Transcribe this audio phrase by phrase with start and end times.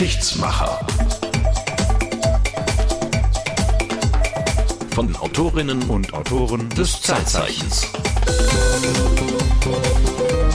[0.00, 0.80] Geschichtsmacher.
[4.92, 7.86] Von den Autorinnen und Autoren des Zeitzeichens.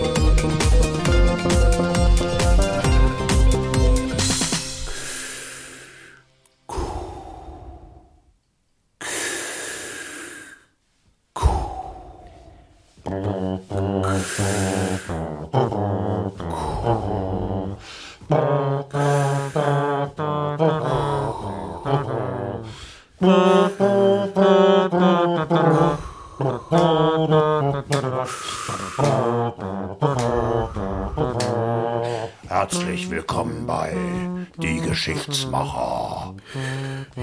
[35.14, 36.36] Geschichtsmacher.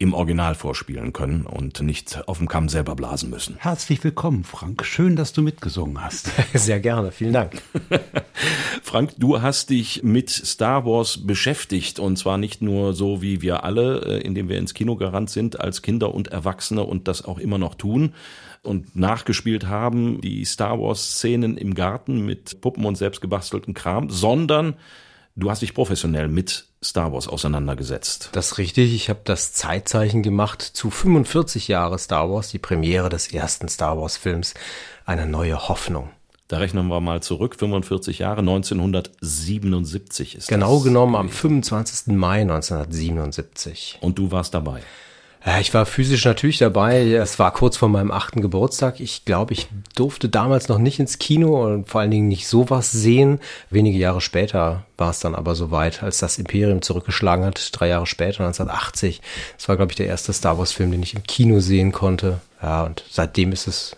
[0.00, 3.56] im Original vorspielen können und nicht auf dem Kamm selber blasen müssen.
[3.58, 4.86] Herzlich willkommen, Frank.
[4.86, 6.30] Schön, dass du mitgesungen hast.
[6.54, 7.60] Sehr gerne, vielen Dank.
[8.82, 13.62] Frank, du hast dich mit Star Wars beschäftigt und zwar nicht nur so wie wir
[13.62, 17.38] alle, äh, indem wir ins Kino gerannt sind als Kinder und Erwachsene und das auch
[17.38, 18.14] immer noch tun
[18.62, 24.76] und nachgespielt haben, die Star Wars Szenen im Garten mit Puppen und selbstgebastelten Kram, sondern
[25.36, 28.30] Du hast dich professionell mit Star Wars auseinandergesetzt.
[28.32, 28.94] Das ist richtig.
[28.94, 33.98] Ich habe das Zeitzeichen gemacht zu 45 Jahre Star Wars, die Premiere des ersten Star
[33.98, 34.54] Wars Films,
[35.04, 36.10] eine neue Hoffnung.
[36.48, 42.14] Da rechnen wir mal zurück, 45 Jahre, 1977 ist Genau das genommen am 25.
[42.16, 43.98] Mai 1977.
[44.00, 44.82] Und du warst dabei.
[45.44, 47.12] Ja, ich war physisch natürlich dabei.
[47.14, 49.00] Es war kurz vor meinem achten Geburtstag.
[49.00, 52.92] Ich glaube, ich durfte damals noch nicht ins Kino und vor allen Dingen nicht sowas
[52.92, 53.40] sehen.
[53.70, 58.06] Wenige Jahre später war es dann aber soweit, als das Imperium zurückgeschlagen hat, drei Jahre
[58.06, 59.22] später, 1980.
[59.56, 62.40] Das war, glaube ich, der erste Star Wars-Film, den ich im Kino sehen konnte.
[62.62, 63.96] Ja, und seitdem ist es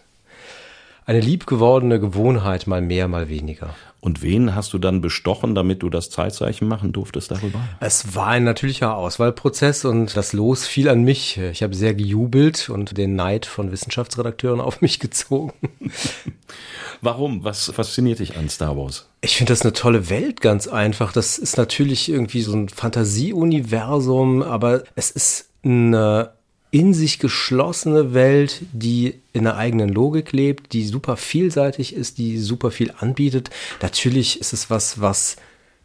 [1.07, 3.75] eine liebgewordene Gewohnheit, mal mehr, mal weniger.
[4.05, 7.61] Und wen hast du dann bestochen, damit du das Zeitzeichen machen durftest darüber?
[7.79, 11.39] Es war ein natürlicher Auswahlprozess und das Los fiel an mich.
[11.39, 15.53] Ich habe sehr gejubelt und den Neid von Wissenschaftsredakteuren auf mich gezogen.
[17.01, 17.45] Warum?
[17.45, 19.09] Was fasziniert dich an Star Wars?
[19.21, 21.13] Ich finde das eine tolle Welt, ganz einfach.
[21.13, 26.33] Das ist natürlich irgendwie so ein Fantasieuniversum, aber es ist eine
[26.73, 32.39] in sich geschlossene Welt, die in der eigenen Logik lebt, die super vielseitig ist, die
[32.39, 33.51] super viel anbietet.
[33.83, 35.37] Natürlich ist es was, was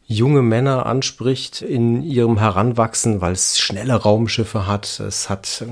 [0.07, 5.01] junge Männer anspricht in ihrem Heranwachsen, weil es schnelle Raumschiffe hat.
[5.01, 5.65] Es hat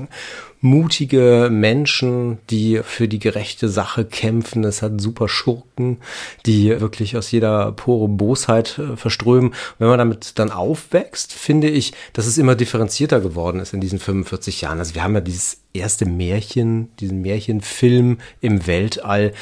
[0.60, 4.64] mutige Menschen, die für die gerechte Sache kämpfen.
[4.64, 5.98] Es hat super Schurken,
[6.44, 9.54] die wirklich aus jeder Pore Bosheit äh, verströmen.
[9.78, 13.98] wenn man damit dann aufwächst, finde ich, dass es immer differenzierter geworden ist in diesen
[13.98, 14.78] 45 Jahren.
[14.78, 19.32] Also wir haben ja dieses erste Märchen, diesen Märchenfilm im Weltall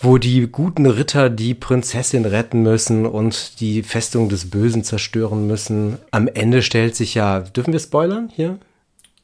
[0.00, 5.98] wo die guten Ritter die Prinzessin retten müssen und die Festung des Bösen zerstören müssen.
[6.10, 8.58] Am Ende stellt sich ja, dürfen wir spoilern hier?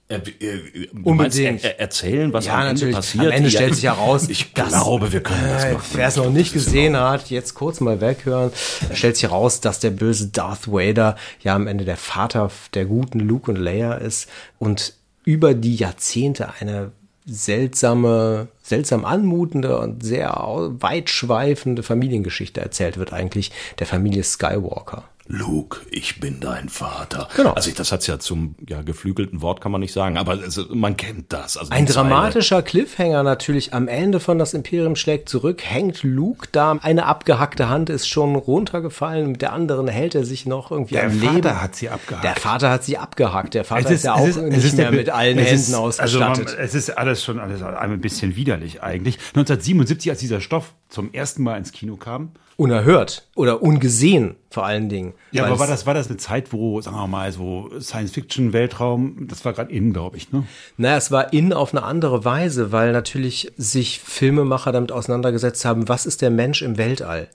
[0.09, 1.65] Er, äh, Unbedingt.
[1.65, 3.25] Er, erzählen, was ja, am Ende passiert.
[3.25, 5.91] Am Ende stellt sich heraus, ich glaube, wir können das machen.
[5.95, 8.53] Wer es noch nicht gesehen hat, jetzt kurz mal weghören.
[8.93, 13.19] Stellt sich heraus, dass der böse Darth Vader ja am Ende der Vater der guten
[13.19, 14.29] Luke und Leia ist
[14.59, 14.93] und
[15.25, 16.93] über die Jahrzehnte eine
[17.27, 20.33] seltsame, seltsam anmutende und sehr
[20.79, 25.05] weitschweifende Familiengeschichte erzählt wird eigentlich der Familie Skywalker.
[25.29, 27.29] Luke, ich bin dein Vater.
[27.37, 27.51] Genau.
[27.53, 30.67] Also ich, das hat's ja zum ja, geflügelten Wort kann man nicht sagen, aber also,
[30.75, 31.57] man kennt das.
[31.57, 36.79] Also Ein dramatischer Cliffhanger natürlich am Ende von das Imperium schlägt zurück, hängt Luke da,
[36.81, 41.07] eine abgehackte Hand ist schon runtergefallen, mit der anderen hält er sich noch irgendwie der
[41.07, 41.61] am Vater Leben.
[41.63, 42.25] hat sie abgehackt.
[42.25, 43.55] Der Vater hat sie abgehackt.
[43.55, 45.61] Der Vater Es ist, ja auch es nicht es mehr der- mit allen es Händen
[45.63, 46.47] ist- ausgestattet.
[46.47, 49.17] Also man, es ist alles schon alles ein bisschen widerlich eigentlich.
[49.35, 52.31] 1977, als dieser Stoff zum ersten Mal ins Kino kam.
[52.57, 55.13] Unerhört oder ungesehen vor allen Dingen.
[55.31, 59.29] Ja, aber war das, war das eine Zeit, wo, sagen wir mal, so Science-Fiction, Weltraum,
[59.29, 60.45] das war gerade innen, glaube ich, ne?
[60.79, 65.89] Naja, es war in auf eine andere Weise, weil natürlich sich Filmemacher damit auseinandergesetzt haben,
[65.89, 67.29] was ist der Mensch im Weltall?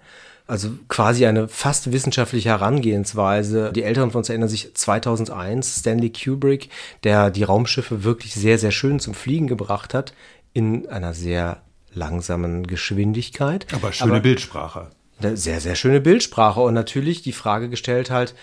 [0.48, 3.72] Also quasi eine fast wissenschaftliche Herangehensweise.
[3.72, 6.70] Die Älteren von uns erinnern sich 2001, Stanley Kubrick,
[7.04, 10.14] der die Raumschiffe wirklich sehr, sehr schön zum Fliegen gebracht hat,
[10.54, 11.62] in einer sehr
[11.94, 13.68] langsamen Geschwindigkeit.
[13.74, 14.90] Aber schöne Bildsprache.
[15.22, 18.34] Eine sehr, sehr schöne Bildsprache und natürlich die Frage gestellt halt,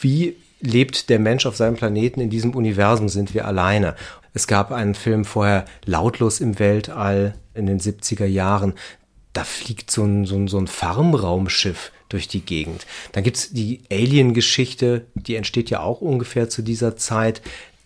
[0.00, 3.08] wie lebt der Mensch auf seinem Planeten in diesem Universum?
[3.08, 3.94] Sind wir alleine?
[4.34, 8.74] Es gab einen Film vorher, Lautlos im Weltall, in den 70er Jahren.
[9.32, 12.86] Da fliegt so ein, so ein, so ein Farmraumschiff durch die Gegend.
[13.12, 17.42] Dann gibt's die Alien-Geschichte, die entsteht ja auch ungefähr zu dieser Zeit.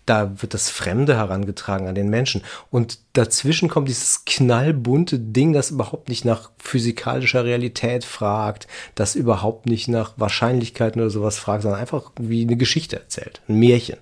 [0.06, 2.42] Da wird das Fremde herangetragen an den Menschen.
[2.70, 9.66] Und dazwischen kommt dieses knallbunte Ding, das überhaupt nicht nach physikalischer Realität fragt, das überhaupt
[9.66, 13.42] nicht nach Wahrscheinlichkeiten oder sowas fragt, sondern einfach wie eine Geschichte erzählt.
[13.48, 13.98] Ein Märchen.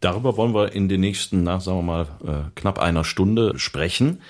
[0.00, 4.20] Darüber wollen wir in den nächsten, na, sagen wir mal, äh, knapp einer Stunde sprechen.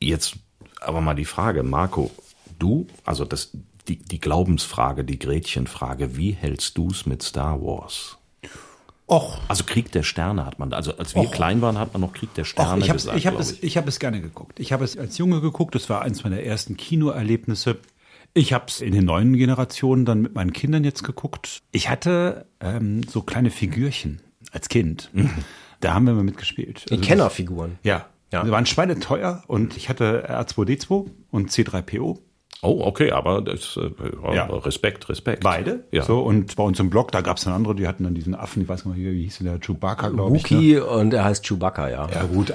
[0.00, 0.36] Jetzt
[0.80, 2.10] aber mal die Frage, Marco,
[2.58, 3.50] du, also das,
[3.88, 8.18] die, die Glaubensfrage, die Gretchenfrage, wie hältst du's mit Star Wars?
[9.10, 12.12] Och, Also Krieg der Sterne hat man, also als wir klein waren, hat man noch
[12.12, 13.18] Krieg der Sterne Och, ich habe gesagt.
[13.18, 14.60] ich hab glaub es, ich hab es gerne geguckt.
[14.60, 15.74] Ich habe es als Junge geguckt.
[15.74, 17.78] Das war eins meiner ersten Kinoerlebnisse.
[18.34, 21.58] Ich habe es in den neuen Generationen dann mit meinen Kindern jetzt geguckt.
[21.72, 24.20] Ich hatte ähm, so kleine Figürchen
[24.52, 25.10] als Kind.
[25.80, 26.84] Da haben wir mal mitgespielt.
[26.84, 27.78] Die Also das- Kennerfiguren.
[27.82, 28.04] Ja.
[28.32, 28.44] Ja.
[28.44, 32.18] Die waren schweineteuer und ich hatte R2D2 und C3PO.
[32.62, 33.90] Oh, okay, aber das, äh,
[34.34, 34.44] Ja.
[34.44, 35.42] Respekt, Respekt.
[35.42, 35.84] Beide.
[35.92, 36.02] Ja.
[36.02, 38.34] So, und bei uns im Blog, da gab es dann andere, die hatten dann diesen
[38.34, 40.50] Affen, ich weiß nicht wie hieß der, Chewbacca, glaube ich.
[40.50, 40.56] Ne?
[40.58, 42.06] Wookie und er heißt Chewbacca, ja.
[42.12, 42.52] Ja gut,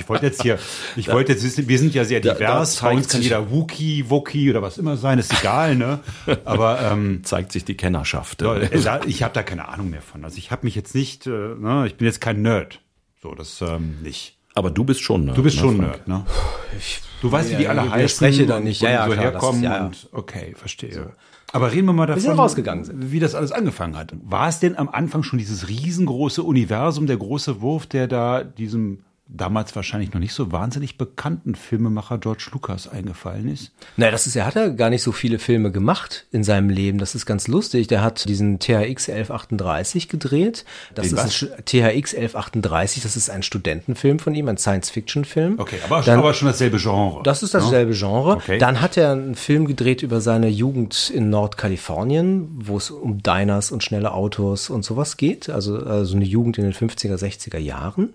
[0.00, 0.58] ich wollte jetzt hier,
[0.96, 4.08] ich wollte jetzt, wissen, wir sind ja sehr da divers, bei uns kann jeder Wookie,
[4.08, 6.00] Wookie oder was immer sein, ist egal, ne?
[6.46, 8.40] Aber ähm, Zeigt sich die Kennerschaft.
[8.40, 10.24] so, äh, da- ich habe da keine Ahnung mehr von.
[10.24, 12.80] Also ich habe mich jetzt nicht, äh, ne, ich bin jetzt kein Nerd.
[13.22, 14.33] So, das ähm, nicht.
[14.54, 15.36] Aber du bist schon Nerd.
[15.36, 16.06] Du bist ne, schon Frank?
[16.06, 16.24] Nerd, ne?
[17.20, 17.98] Du weißt, wie die Ja, alle ich heißen.
[17.98, 18.80] widerspreche da und nicht.
[18.82, 19.86] wo Ja, die ja, so klar, das- herkommen ja, ja.
[19.86, 21.12] und okay, verstehe.
[21.52, 23.12] Aber reden wir mal davon, sind rausgegangen sind.
[23.12, 24.12] wie das alles angefangen hat.
[24.24, 29.04] War es denn am Anfang schon dieses riesengroße Universum, der große Wurf, der da diesem
[29.26, 33.72] damals wahrscheinlich noch nicht so wahnsinnig bekannten Filmemacher George Lucas eingefallen ist?
[33.96, 36.98] Naja, das ist, er hat ja gar nicht so viele Filme gemacht in seinem Leben.
[36.98, 37.86] Das ist ganz lustig.
[37.86, 40.64] Der hat diesen THX 1138 gedreht.
[40.94, 43.02] Das Den ist ein THX 1138.
[43.02, 45.58] Das ist ein Studentenfilm von ihm, ein Science-Fiction-Film.
[45.58, 47.22] Okay, aber, Dann- aber schon dasselbe Genre.
[47.24, 48.32] Das ist dasselbe Genre.
[48.36, 48.58] Okay.
[48.58, 53.72] Dann hat er einen Film gedreht über seine Jugend in Nordkalifornien, wo es um Diners
[53.72, 55.48] und schnelle Autos und sowas geht.
[55.48, 58.12] Also, also eine Jugend in den 50er, 60er Jahren.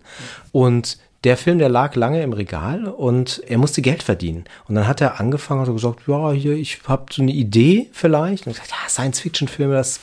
[0.52, 4.46] Und der Film, der lag lange im Regal und er musste Geld verdienen.
[4.68, 8.48] Und dann hat er angefangen und gesagt, ja, hier, ich habe so eine Idee vielleicht.
[8.48, 10.00] Und gesagt, ja, Science-Fiction-Filme, das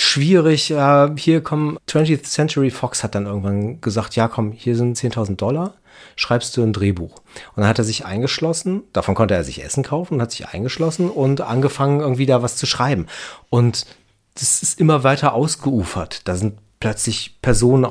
[0.00, 0.70] schwierig.
[0.70, 5.36] Äh, hier kommen 20th Century Fox hat dann irgendwann gesagt, ja komm, hier sind 10.000
[5.36, 5.74] Dollar,
[6.16, 7.16] schreibst du ein Drehbuch.
[7.16, 10.48] Und dann hat er sich eingeschlossen, davon konnte er sich Essen kaufen und hat sich
[10.48, 13.06] eingeschlossen und angefangen irgendwie da was zu schreiben.
[13.50, 13.86] Und
[14.34, 16.26] das ist immer weiter ausgeufert.
[16.26, 17.84] Da sind plötzlich Personen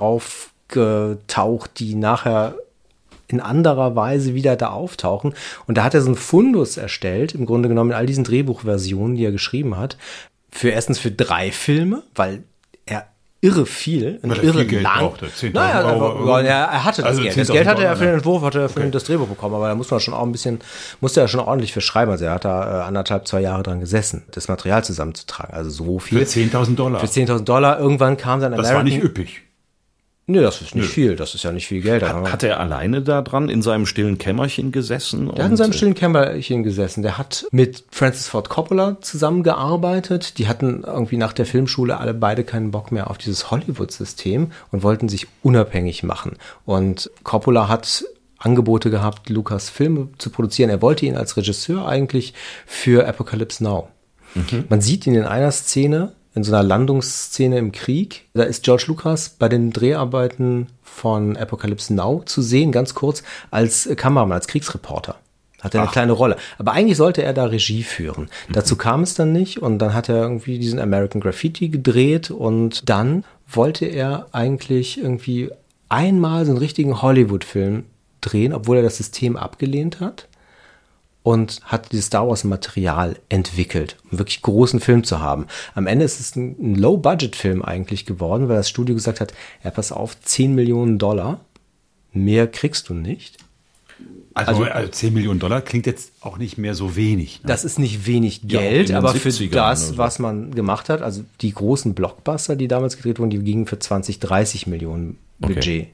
[0.70, 2.56] aufgetaucht, die nachher
[3.28, 5.36] in anderer Weise wieder da auftauchen.
[5.68, 9.16] Und da hat er so einen Fundus erstellt, im Grunde genommen in all diesen Drehbuchversionen,
[9.18, 9.98] die er geschrieben hat,
[10.52, 12.44] für erstens für drei Filme, weil
[12.88, 13.06] er
[13.42, 15.00] irre viel, er irre viel Geld lang.
[15.00, 17.38] brauchte, 10.000 naja, weil er, er hatte das Also Geld.
[17.38, 19.54] Das 10.000 Geld hatte er für den Dollar, Entwurf, hatte er für das Drehbuch bekommen,
[19.54, 20.60] aber da muss man schon auch ein bisschen,
[21.00, 22.10] musste er schon ordentlich für schreiben.
[22.12, 25.54] Also er hat da äh, anderthalb, zwei Jahre dran gesessen, das Material zusammenzutragen.
[25.54, 26.26] Also so viel.
[26.26, 27.00] Für 10.000 Dollar.
[27.00, 27.80] Für 10.000 Dollar.
[27.80, 28.76] Irgendwann kam dann Das American.
[28.78, 29.44] war nicht üppig.
[30.32, 31.16] Nee, das ist nicht viel.
[31.16, 32.02] Das ist ja nicht viel Geld.
[32.04, 35.32] Wir- Hat er alleine da dran in seinem stillen Kämmerchen gesessen?
[35.36, 37.02] Der hat in seinem stillen Kämmerchen gesessen.
[37.02, 40.38] Der hat mit Francis Ford Coppola zusammengearbeitet.
[40.38, 44.84] Die hatten irgendwie nach der Filmschule alle beide keinen Bock mehr auf dieses Hollywood-System und
[44.84, 46.38] wollten sich unabhängig machen.
[46.66, 48.04] Und Coppola hat
[48.38, 50.70] Angebote gehabt, Lucas Filme zu produzieren.
[50.70, 52.34] Er wollte ihn als Regisseur eigentlich
[52.66, 53.90] für Apocalypse Now.
[54.70, 58.26] Man sieht ihn in einer Szene, in so einer Landungsszene im Krieg.
[58.34, 63.90] Da ist George Lucas bei den Dreharbeiten von Apocalypse Now zu sehen, ganz kurz, als
[63.96, 65.16] Kameramann, als Kriegsreporter.
[65.62, 66.38] Hat er eine kleine Rolle.
[66.58, 68.30] Aber eigentlich sollte er da Regie führen.
[68.54, 72.88] Dazu kam es dann nicht und dann hat er irgendwie diesen American Graffiti gedreht und
[72.88, 75.50] dann wollte er eigentlich irgendwie
[75.90, 77.84] einmal so einen richtigen Hollywood-Film
[78.22, 80.29] drehen, obwohl er das System abgelehnt hat
[81.30, 85.46] und hat dieses Star Wars Material entwickelt, um wirklich großen Film zu haben.
[85.76, 89.32] Am Ende ist es ein, ein Low-Budget-Film eigentlich geworden, weil das Studio gesagt hat,
[89.64, 91.42] ja, pass auf, 10 Millionen Dollar,
[92.14, 93.38] mehr kriegst du nicht.
[94.34, 97.42] Also, also 10 Millionen Dollar klingt jetzt auch nicht mehr so wenig.
[97.44, 97.48] Ne?
[97.48, 99.98] Das ist nicht wenig Geld, Ja, aber für 70ern das, so.
[100.00, 103.78] was man gemacht hat, also die großen Blockbuster, die damals gedreht wurden, die gingen für
[103.78, 105.20] 20, 30 Millionen.
[105.38, 105.88] Budget Okay.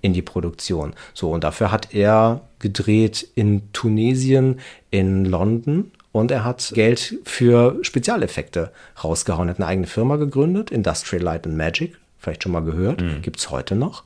[0.00, 0.94] In die Produktion.
[1.14, 7.78] So, und dafür hat er gedreht in Tunesien, in London und er hat Geld für
[7.82, 9.48] Spezialeffekte rausgehauen.
[9.48, 13.50] Er hat eine eigene Firma gegründet, Industrial Light and Magic, vielleicht schon mal gehört, gibt's
[13.50, 14.04] heute noch.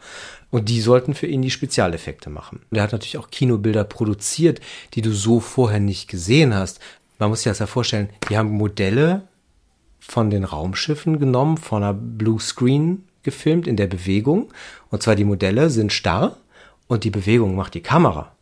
[0.50, 2.60] Und die sollten für ihn die Spezialeffekte machen.
[2.70, 4.60] Und er hat natürlich auch Kinobilder produziert,
[4.92, 6.78] die du so vorher nicht gesehen hast.
[7.18, 9.22] Man muss sich das ja vorstellen, die haben Modelle
[9.98, 14.50] von den Raumschiffen genommen, von einer Blue Screen gefilmt in der Bewegung.
[14.90, 16.36] Und zwar die Modelle sind starr
[16.86, 18.32] und die Bewegung macht die Kamera.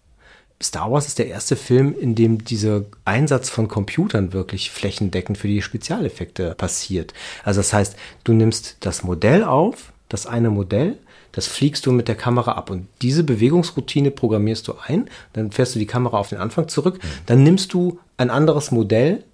[0.62, 5.48] Star Wars ist der erste Film, in dem dieser Einsatz von Computern wirklich flächendeckend für
[5.48, 7.14] die Spezialeffekte passiert.
[7.44, 10.98] Also das heißt, du nimmst das Modell auf, das eine Modell,
[11.32, 15.74] das fliegst du mit der Kamera ab und diese Bewegungsroutine programmierst du ein, dann fährst
[15.74, 19.24] du die Kamera auf den Anfang zurück, dann nimmst du ein anderes Modell,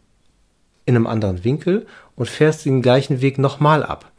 [0.85, 4.13] in einem anderen Winkel und fährst den gleichen Weg nochmal ab.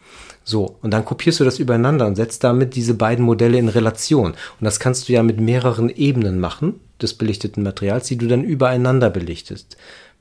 [0.49, 4.31] So, und dann kopierst du das übereinander und setzt damit diese beiden Modelle in Relation.
[4.31, 8.45] Und das kannst du ja mit mehreren Ebenen machen, des belichteten Materials, die du dann
[8.45, 9.75] übereinander belichtest.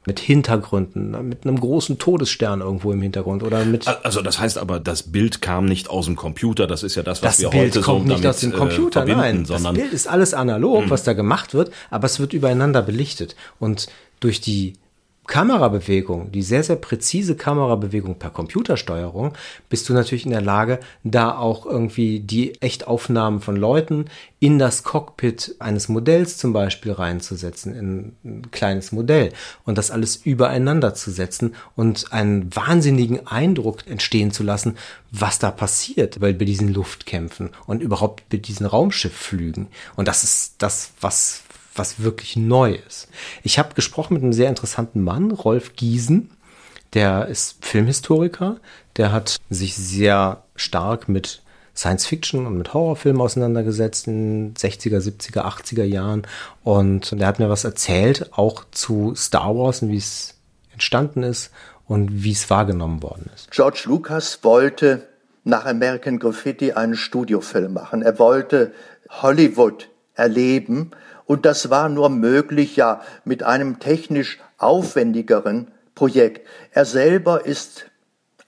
[0.04, 3.87] Mit Hintergründen, mit einem großen Todesstern irgendwo im Hintergrund oder mit.
[4.04, 6.66] Also das heißt aber, das Bild kam nicht aus dem Computer.
[6.66, 8.52] Das ist ja das, was Das wir Bild heute kommt so nicht damit aus dem
[8.52, 9.45] Computer, äh, nein.
[9.45, 13.37] sondern das Bild ist alles analog, was da gemacht wird, aber es wird übereinander belichtet.
[13.61, 13.87] Und
[14.18, 14.73] durch die
[15.26, 19.35] Kamerabewegung, die sehr, sehr präzise Kamerabewegung per Computersteuerung,
[19.68, 24.06] bist du natürlich in der Lage, da auch irgendwie die Echtaufnahmen von Leuten
[24.38, 29.33] in das Cockpit eines Modells zum Beispiel reinzusetzen, in ein kleines Modell
[29.64, 34.76] und das alles übereinander zu setzen und einen wahnsinnigen Eindruck entstehen zu lassen,
[35.11, 39.68] was da passiert bei, bei diesen Luftkämpfen und überhaupt bei diesen Raumschiffflügen.
[39.97, 41.42] Und das ist das, was
[41.78, 43.09] was wirklich neu ist.
[43.42, 46.30] Ich habe gesprochen mit einem sehr interessanten Mann, Rolf Giesen.
[46.95, 48.56] Der ist Filmhistoriker.
[48.97, 51.42] Der hat sich sehr stark mit
[51.76, 56.26] Science Fiction und mit Horrorfilmen auseinandergesetzt in 60er, 70er, 80er Jahren.
[56.64, 60.35] Und der hat mir was erzählt, auch zu Star Wars und wie es
[60.73, 61.50] entstanden ist
[61.87, 63.50] und wie es wahrgenommen worden ist.
[63.50, 65.06] George Lucas wollte
[65.45, 68.02] nach American Graffiti einen Studiofilm machen.
[68.02, 68.73] Er wollte
[69.11, 70.90] Hollywood erleben
[71.26, 76.47] und das war nur möglich ja mit einem technisch aufwendigeren Projekt.
[76.73, 77.87] Er selber ist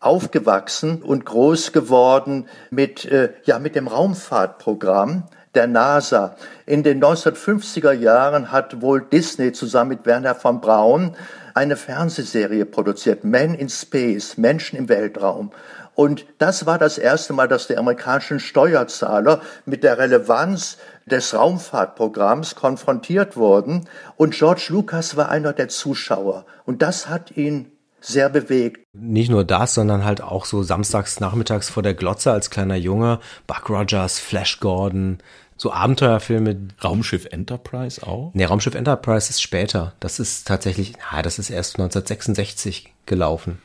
[0.00, 6.36] aufgewachsen und groß geworden mit, äh, ja, mit dem Raumfahrtprogramm der NASA.
[6.66, 11.16] In den 1950er Jahren hat Walt Disney zusammen mit Werner von Braun
[11.54, 15.50] eine Fernsehserie produziert, Men in Space, Menschen im Weltraum.
[15.96, 22.54] Und das war das erste Mal, dass die amerikanischen Steuerzahler mit der Relevanz des Raumfahrtprogramms
[22.54, 23.88] konfrontiert wurden.
[24.16, 26.44] Und George Lucas war einer der Zuschauer.
[26.64, 28.86] Und das hat ihn sehr bewegt.
[28.92, 33.18] Nicht nur das, sondern halt auch so samstags nachmittags vor der Glotze als kleiner Junge,
[33.46, 35.18] Buck Rogers, Flash Gordon,
[35.56, 36.68] so Abenteuerfilme.
[36.82, 38.32] Raumschiff Enterprise auch.
[38.34, 39.94] Ne, Raumschiff Enterprise ist später.
[40.00, 43.60] Das ist tatsächlich, ja, das ist erst 1966 gelaufen.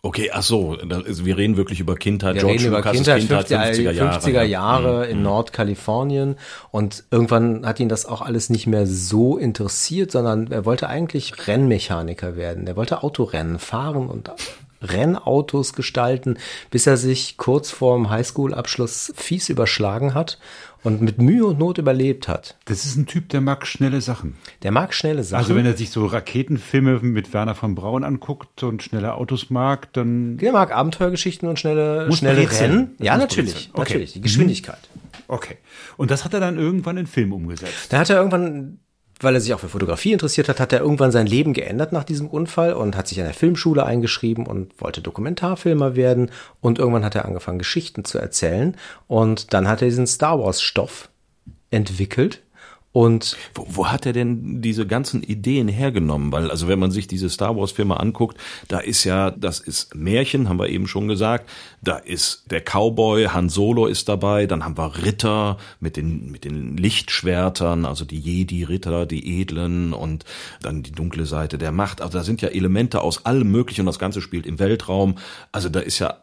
[0.00, 2.34] Okay, ach so, ist, wir reden wirklich über Kindheit.
[2.36, 4.18] Wir George reden über Lucas Kindheit, Kindheit 50er, 50er Jahre.
[4.20, 5.10] 50er Jahre Mhm.
[5.10, 6.36] in Nordkalifornien
[6.70, 11.48] und irgendwann hat ihn das auch alles nicht mehr so interessiert, sondern er wollte eigentlich
[11.48, 12.66] Rennmechaniker werden.
[12.68, 14.30] Er wollte Autorennen fahren und
[14.80, 16.38] Rennautos gestalten,
[16.70, 20.38] bis er sich kurz vorm Highschool-Abschluss fies überschlagen hat
[20.88, 22.56] und mit Mühe und Not überlebt hat.
[22.64, 24.36] Das ist ein Typ, der mag schnelle Sachen.
[24.62, 25.42] Der mag schnelle Sachen.
[25.42, 29.92] Also wenn er sich so Raketenfilme mit Werner von Braun anguckt und schnelle Autos mag,
[29.92, 32.50] dann der mag Abenteuergeschichten und schnelle, schnelle.
[32.50, 32.96] Rennen.
[32.98, 33.70] Ja, natürlich.
[33.72, 33.80] Okay.
[33.82, 34.12] Natürlich.
[34.14, 34.88] Die Geschwindigkeit.
[35.28, 35.58] okay.
[35.98, 37.92] Und das hat er dann irgendwann in Film umgesetzt.
[37.92, 38.78] Da hat er irgendwann,
[39.20, 42.04] weil er sich auch für Fotografie interessiert hat, hat er irgendwann sein Leben geändert nach
[42.04, 46.30] diesem Unfall und hat sich an der Filmschule eingeschrieben und wollte Dokumentarfilmer werden.
[46.60, 48.76] Und irgendwann hat er angefangen, Geschichten zu erzählen.
[49.06, 51.08] Und dann hat er diesen Star Wars-Stoff
[51.70, 52.42] entwickelt.
[52.92, 56.32] Und Wo, wo hat er denn diese ganzen Ideen hergenommen?
[56.32, 59.94] Weil, also wenn man sich diese Star Wars Filme anguckt, da ist ja, das ist
[59.94, 61.48] Märchen, haben wir eben schon gesagt,
[61.82, 66.44] da ist der Cowboy, Han Solo ist dabei, dann haben wir Ritter mit den, mit
[66.44, 70.24] den Lichtschwertern, also die Jedi-Ritter, die Edlen und
[70.62, 72.00] dann die dunkle Seite der Macht.
[72.00, 75.16] Also da sind ja Elemente aus allem möglichen und das Ganze spielt im Weltraum.
[75.52, 76.16] Also da ist ja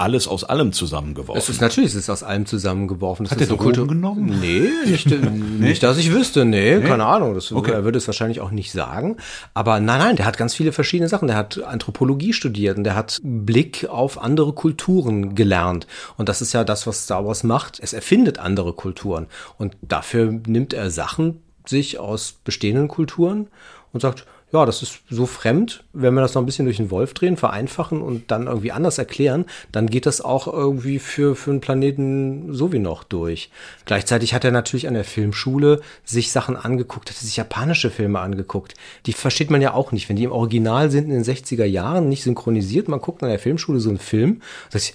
[0.00, 1.38] alles aus allem zusammengeworfen.
[1.40, 3.24] Es ist natürlich, es ist aus allem zusammengeworfen.
[3.24, 4.38] Das Hat ist der so Kultur- genommen?
[4.40, 6.44] Nee, nicht, nicht, dass ich wüsste.
[6.44, 7.34] Nee, keine Ahnung.
[7.34, 9.16] Das, Er würde es wahrscheinlich auch nicht sagen.
[9.54, 11.28] Aber nein, nein, der hat ganz viele verschiedene Sachen.
[11.28, 15.86] Der hat Anthropologie studiert und der hat Blick auf andere Kulturen gelernt.
[16.16, 17.78] Und das ist ja das, was Star Wars macht.
[17.80, 19.26] Es erfindet andere Kulturen.
[19.58, 23.48] Und dafür nimmt er Sachen sich aus bestehenden Kulturen
[23.92, 26.90] und sagt, ja, das ist so fremd, wenn wir das noch ein bisschen durch den
[26.90, 31.50] Wolf drehen, vereinfachen und dann irgendwie anders erklären, dann geht das auch irgendwie für, für
[31.50, 33.50] einen Planeten so wie noch durch.
[33.84, 38.74] Gleichzeitig hat er natürlich an der Filmschule sich Sachen angeguckt, hat sich japanische Filme angeguckt.
[39.06, 42.08] Die versteht man ja auch nicht, wenn die im Original sind in den 60er Jahren,
[42.08, 44.94] nicht synchronisiert, man guckt an der Filmschule so einen Film sagt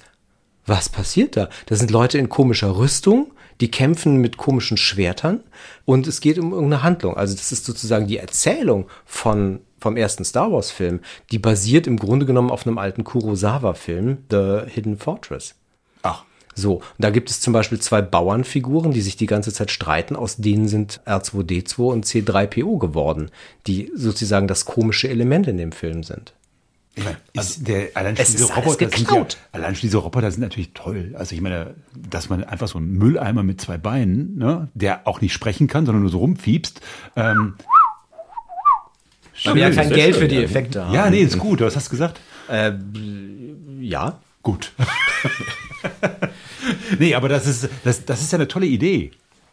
[0.66, 1.50] was passiert da?
[1.68, 3.32] Da sind Leute in komischer Rüstung,
[3.62, 5.42] die kämpfen mit komischen Schwertern
[5.86, 7.18] und es geht um irgendeine Handlung.
[7.18, 11.00] Also das ist sozusagen die Erzählung von vom ersten Star Wars Film,
[11.32, 15.54] die basiert im Grunde genommen auf einem alten Kurosawa Film, The Hidden Fortress.
[16.02, 16.24] Ach.
[16.56, 20.16] So, und da gibt es zum Beispiel zwei Bauernfiguren, die sich die ganze Zeit streiten.
[20.16, 23.30] Aus denen sind R2D2 und C3PO geworden,
[23.68, 26.34] die sozusagen das komische Element in dem Film sind.
[26.96, 29.38] Ich meine, ist der, allein schon es diese ist alles Roboter sind ja, geklaut.
[29.52, 31.14] allein schon diese Roboter sind natürlich toll.
[31.18, 35.20] Also ich meine, dass man einfach so einen Mülleimer mit zwei Beinen, ne, der auch
[35.22, 36.80] nicht sprechen kann, sondern nur so rumfiebst.
[37.18, 37.56] Ähm,
[39.44, 40.38] Weil wir ja kein Geld für die.
[40.38, 40.94] Effekte haben.
[40.94, 41.60] ja, nee, ist gut.
[41.62, 42.22] Was hast du gesagt?
[43.82, 44.20] Ja.
[44.42, 44.72] Gut.
[47.00, 49.12] nee, aber das ist, das, das ist ja eine tolle Idee.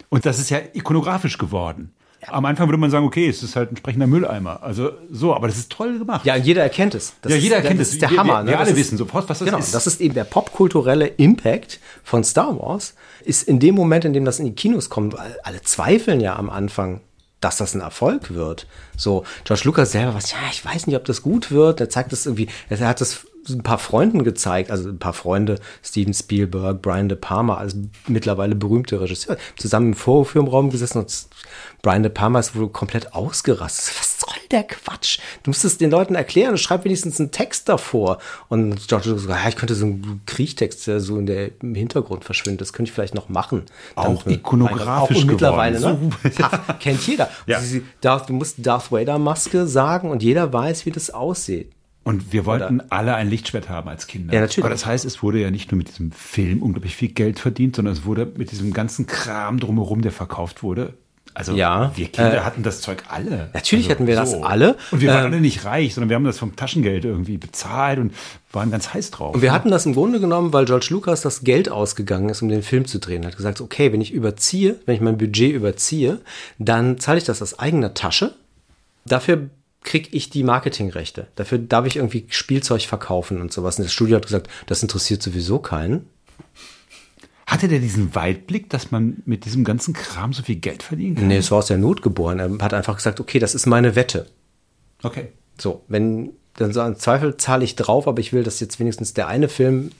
[0.09, 1.91] Und das ist ja ikonografisch geworden.
[2.27, 4.63] Am Anfang würde man sagen, okay, es ist halt ein sprechender Mülleimer.
[4.63, 6.25] Also so, aber das ist toll gemacht.
[6.25, 7.13] Ja, jeder erkennt es.
[7.21, 7.93] Das Ja, jeder ist, erkennt das es.
[7.93, 8.33] ist der Wir- Hammer.
[8.33, 8.45] wir- ne?
[8.47, 9.73] wir Das alle ist- wissen sofort, was das genau, ist.
[9.73, 12.95] Das ist eben der popkulturelle Impact von Star Wars.
[13.23, 16.35] Ist in dem Moment, in dem das in die Kinos kommt, weil alle zweifeln ja
[16.35, 17.01] am Anfang,
[17.41, 18.67] dass das ein Erfolg wird.
[18.97, 21.81] So, George Lucas selber was, ja, ich weiß nicht, ob das gut wird.
[21.81, 25.59] Er zeigt das irgendwie, er hat das ein paar Freunden gezeigt, also ein paar Freunde,
[25.83, 27.75] Steven Spielberg, Brian De Palma, als
[28.07, 31.27] mittlerweile berühmte Regisseur, zusammen im Vorführraum gesessen und
[31.81, 33.95] Brian De Palma ist wohl komplett ausgerastet.
[33.99, 35.19] Was soll der Quatsch?
[35.43, 38.19] Du musst es den Leuten erklären, schreib wenigstens einen Text davor.
[38.47, 42.23] Und George sagt, ja, ich könnte so einen Kriegstext, der so in der, im Hintergrund
[42.23, 43.63] verschwindet, das könnte ich vielleicht noch machen.
[43.95, 46.13] Auch Dann- ikonografisch auch und mittlerweile, geworden.
[46.23, 46.31] ne?
[46.43, 47.29] Ha, kennt jeder.
[47.47, 47.59] Ja.
[47.99, 51.71] Darth, du musst Darth Vader Maske sagen und jeder weiß, wie das aussieht.
[52.03, 54.33] Und wir wollten alle ein Lichtschwert haben als Kinder.
[54.33, 54.65] Ja, natürlich.
[54.65, 57.77] Aber das heißt, es wurde ja nicht nur mit diesem Film unglaublich viel Geld verdient,
[57.77, 60.95] sondern es wurde mit diesem ganzen Kram drumherum, der verkauft wurde.
[61.35, 63.49] Also Ja, wir Kinder äh, hatten das Zeug alle.
[63.53, 64.75] natürlich also, hatten wir das alle.
[64.91, 67.97] Und wir waren Ähm, alle nicht reich, sondern wir haben das vom Taschengeld irgendwie bezahlt
[67.99, 68.13] und
[68.51, 69.33] waren ganz heiß drauf.
[69.33, 72.49] Und wir hatten das im Grunde genommen, weil George Lucas das Geld ausgegangen ist, um
[72.49, 73.23] den Film zu drehen.
[73.23, 76.19] Er hat gesagt, okay, wenn ich überziehe, wenn ich mein Budget überziehe,
[76.59, 78.35] dann zahle ich das aus eigener Tasche.
[79.05, 79.49] Dafür
[79.83, 81.27] kriege ich die Marketingrechte.
[81.35, 83.77] Dafür darf ich irgendwie Spielzeug verkaufen und sowas.
[83.77, 86.07] Und das Studio hat gesagt, das interessiert sowieso keinen.
[87.45, 91.27] Hatte der diesen Weitblick, dass man mit diesem ganzen Kram so viel Geld verdienen kann?
[91.27, 92.39] Nee, es war aus der Not geboren.
[92.39, 94.27] Er hat einfach gesagt, okay, das ist meine Wette.
[95.03, 95.29] Okay.
[95.59, 99.13] So, wenn, dann so im Zweifel zahle ich drauf, aber ich will, dass jetzt wenigstens
[99.13, 99.91] der eine Film,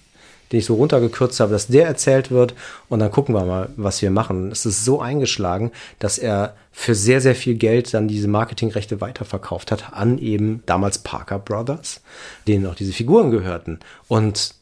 [0.54, 2.54] den ich so runtergekürzt habe, dass der erzählt wird
[2.88, 4.52] und dann gucken wir mal, was wir machen.
[4.52, 9.72] Es ist so eingeschlagen, dass er für sehr, sehr viel Geld dann diese Marketingrechte weiterverkauft
[9.72, 12.02] hat an eben damals Parker Brothers,
[12.48, 13.80] denen auch diese Figuren gehörten.
[14.08, 14.54] Und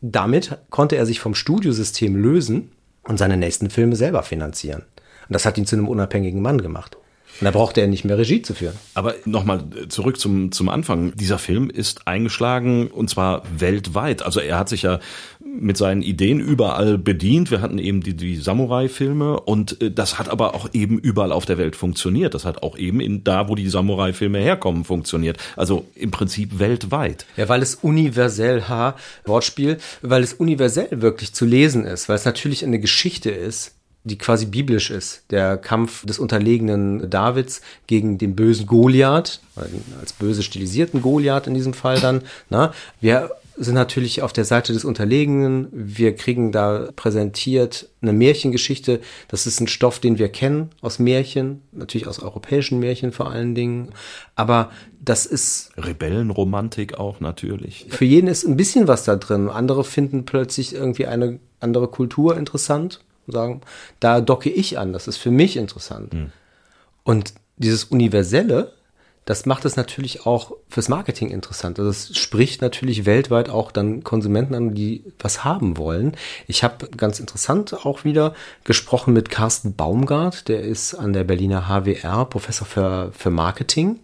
[0.00, 2.70] damit konnte er sich vom Studiosystem lösen
[3.02, 4.82] und seine nächsten Filme selber finanzieren.
[5.28, 6.96] Und das hat ihn zu einem unabhängigen Mann gemacht.
[7.40, 8.74] Und da brauchte er nicht mehr Regie zu führen.
[8.94, 11.12] Aber nochmal zurück zum, zum Anfang.
[11.16, 14.22] Dieser Film ist eingeschlagen und zwar weltweit.
[14.22, 15.00] Also er hat sich ja
[15.42, 17.50] mit seinen Ideen überall bedient.
[17.50, 21.46] Wir hatten eben die, die Samurai-Filme und äh, das hat aber auch eben überall auf
[21.46, 22.34] der Welt funktioniert.
[22.34, 25.38] Das hat auch eben in da, wo die Samurai-Filme herkommen, funktioniert.
[25.56, 27.24] Also im Prinzip weltweit.
[27.36, 32.24] Ja, weil es universell, ha, Wortspiel, weil es universell wirklich zu lesen ist, weil es
[32.24, 35.24] natürlich eine Geschichte ist, die quasi biblisch ist.
[35.30, 41.54] Der Kampf des unterlegenen Davids gegen den bösen Goliath, den als böse stilisierten Goliath in
[41.54, 42.22] diesem Fall dann.
[42.48, 45.68] Na, wir sind natürlich auf der Seite des Unterlegenen.
[45.70, 49.00] Wir kriegen da präsentiert eine Märchengeschichte.
[49.28, 53.54] Das ist ein Stoff, den wir kennen aus Märchen, natürlich aus europäischen Märchen vor allen
[53.54, 53.90] Dingen.
[54.34, 57.86] Aber das ist Rebellenromantik auch natürlich.
[57.90, 59.50] für jeden ist ein bisschen was da drin.
[59.50, 63.60] Andere finden plötzlich irgendwie eine andere Kultur interessant und sagen,
[64.00, 66.14] da docke ich an, das ist für mich interessant.
[67.04, 68.72] Und dieses Universelle,
[69.26, 71.78] das macht es natürlich auch fürs Marketing interessant.
[71.78, 76.16] Also es spricht natürlich weltweit auch dann Konsumenten an, die was haben wollen.
[76.48, 81.68] Ich habe ganz interessant auch wieder gesprochen mit Carsten Baumgart, der ist an der Berliner
[81.68, 84.00] HWR Professor für, für Marketing,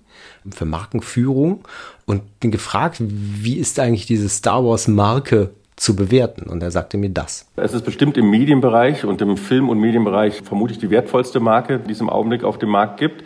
[0.50, 1.64] für Markenführung
[2.04, 6.48] und bin gefragt, wie ist eigentlich diese Star Wars Marke zu bewerten.
[6.48, 7.46] Und er sagte mir das.
[7.56, 11.92] Es ist bestimmt im Medienbereich und im Film- und Medienbereich vermutlich die wertvollste Marke, die
[11.92, 13.24] es im Augenblick auf dem Markt gibt.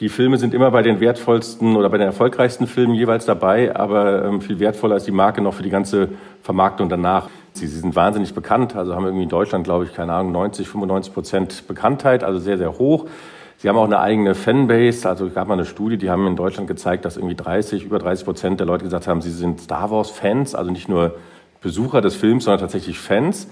[0.00, 4.24] Die Filme sind immer bei den wertvollsten oder bei den erfolgreichsten Filmen jeweils dabei, aber
[4.24, 6.08] ähm, viel wertvoller ist die Marke noch für die ganze
[6.42, 7.28] Vermarktung danach.
[7.52, 10.66] Sie, sie sind wahnsinnig bekannt, also haben irgendwie in Deutschland, glaube ich, keine Ahnung, 90,
[10.66, 13.06] 95 Prozent Bekanntheit, also sehr, sehr hoch.
[13.58, 16.34] Sie haben auch eine eigene Fanbase, also es gab mal eine Studie, die haben in
[16.34, 19.90] Deutschland gezeigt, dass irgendwie 30, über 30 Prozent der Leute gesagt haben, sie sind Star
[19.92, 21.14] Wars Fans, also nicht nur
[21.62, 23.48] Besucher des Films, sondern tatsächlich Fans.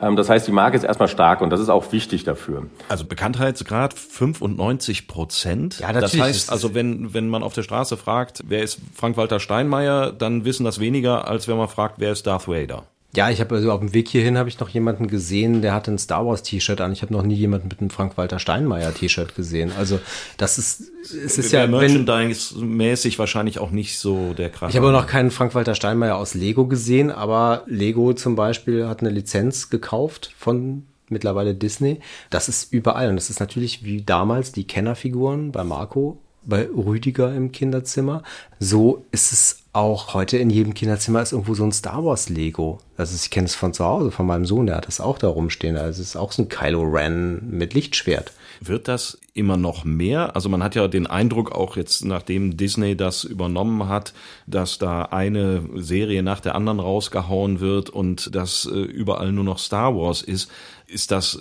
[0.00, 2.66] Ähm, das heißt, die Marke ist erstmal stark und das ist auch wichtig dafür.
[2.88, 5.80] Also Bekanntheitsgrad 95 Prozent.
[5.80, 6.12] Ja, natürlich.
[6.12, 10.44] Das heißt, also wenn, wenn man auf der Straße fragt, wer ist Frank-Walter Steinmeier, dann
[10.44, 12.84] wissen das weniger, als wenn man fragt, wer ist Darth Vader.
[13.16, 15.90] Ja, ich habe also auf dem Weg hierhin habe ich noch jemanden gesehen, der hatte
[15.90, 16.92] ein Star Wars T-Shirt an.
[16.92, 19.72] Ich habe noch nie jemanden mit einem Frank-Walter Steinmeier T-Shirt gesehen.
[19.78, 19.98] Also
[20.36, 24.68] das ist es ist ja Merchandise-mäßig wahrscheinlich auch nicht so der Kracher.
[24.68, 29.10] Ich habe noch keinen Frank-Walter Steinmeier aus Lego gesehen, aber Lego zum Beispiel hat eine
[29.10, 32.00] Lizenz gekauft von mittlerweile Disney.
[32.28, 37.34] Das ist überall und das ist natürlich wie damals die Kennerfiguren bei Marco bei Rüdiger
[37.34, 38.22] im Kinderzimmer.
[38.58, 42.78] So ist es auch heute in jedem Kinderzimmer ist irgendwo so ein Star Wars Lego.
[42.96, 45.28] Also ich kenne es von zu Hause, von meinem Sohn, der hat das auch da
[45.28, 45.76] rumstehen.
[45.76, 48.32] Also es ist auch so ein Kylo Ren mit Lichtschwert.
[48.60, 50.34] Wird das immer noch mehr?
[50.34, 54.14] Also man hat ja den Eindruck auch jetzt, nachdem Disney das übernommen hat,
[54.46, 59.58] dass da eine Serie nach der anderen rausgehauen wird und dass äh, überall nur noch
[59.58, 60.50] Star Wars ist.
[60.88, 61.40] Ist das,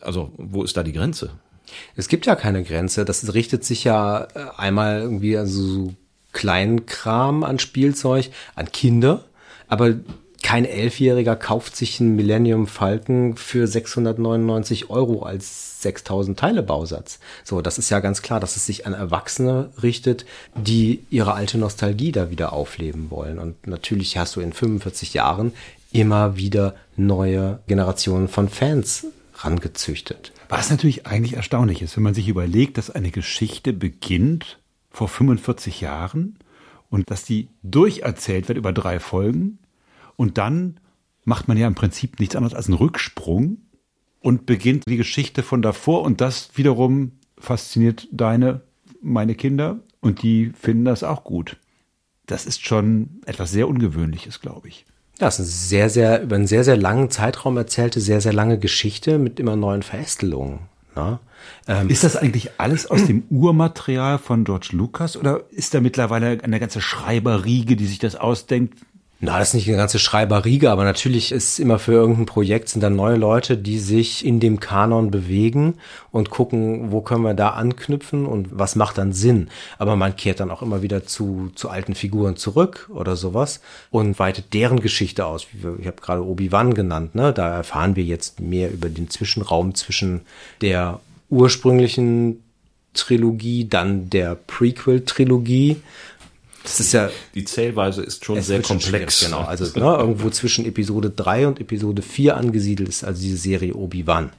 [0.00, 1.30] also wo ist da die Grenze?
[1.96, 3.04] Es gibt ja keine Grenze.
[3.04, 5.94] Das richtet sich ja äh, einmal irgendwie also so
[6.32, 9.24] Kleinkram an Spielzeug, an Kinder,
[9.68, 9.94] aber
[10.42, 17.20] kein Elfjähriger kauft sich einen Millennium Falcon für 699 Euro als 6000 Teile Bausatz.
[17.44, 21.58] So, das ist ja ganz klar, dass es sich an Erwachsene richtet, die ihre alte
[21.58, 23.38] Nostalgie da wieder aufleben wollen.
[23.38, 25.52] Und natürlich hast du in 45 Jahren
[25.92, 29.06] immer wieder neue Generationen von Fans
[29.44, 30.32] rangezüchtet.
[30.48, 35.80] Was natürlich eigentlich erstaunlich ist, wenn man sich überlegt, dass eine Geschichte beginnt vor 45
[35.80, 36.38] Jahren
[36.90, 39.58] und dass die durcherzählt wird über drei Folgen
[40.16, 40.78] und dann
[41.24, 43.58] macht man ja im Prinzip nichts anderes als einen Rücksprung
[44.20, 48.62] und beginnt die Geschichte von davor und das wiederum fasziniert deine,
[49.00, 51.58] meine Kinder und die finden das auch gut.
[52.26, 54.84] Das ist schon etwas sehr Ungewöhnliches, glaube ich.
[55.22, 58.58] Das ist eine sehr, sehr, über einen sehr, sehr langen Zeitraum erzählte, sehr, sehr lange
[58.58, 60.62] Geschichte mit immer neuen Verästelungen.
[60.96, 61.20] Ne?
[61.68, 66.42] Ähm, ist das eigentlich alles aus dem Urmaterial von George Lucas oder ist da mittlerweile
[66.42, 68.74] eine ganze Schreiberriege, die sich das ausdenkt?
[69.24, 72.80] Na, das ist nicht eine ganze Schreiberriege, aber natürlich ist immer für irgendein Projekt sind
[72.80, 75.74] dann neue Leute, die sich in dem Kanon bewegen
[76.10, 79.48] und gucken, wo können wir da anknüpfen und was macht dann Sinn.
[79.78, 83.60] Aber man kehrt dann auch immer wieder zu, zu alten Figuren zurück oder sowas
[83.92, 85.46] und weitet deren Geschichte aus.
[85.78, 87.32] Ich habe gerade Obi-Wan genannt, ne?
[87.32, 90.22] Da erfahren wir jetzt mehr über den Zwischenraum zwischen
[90.62, 90.98] der
[91.30, 92.42] ursprünglichen
[92.94, 95.76] Trilogie, dann der Prequel-Trilogie
[96.62, 97.10] das ist ja.
[97.34, 99.24] Die Zählweise ist schon sehr komplex.
[99.24, 99.40] Genau.
[99.40, 104.30] Also ne, irgendwo zwischen Episode 3 und Episode 4 angesiedelt ist also diese Serie Obi-Wan.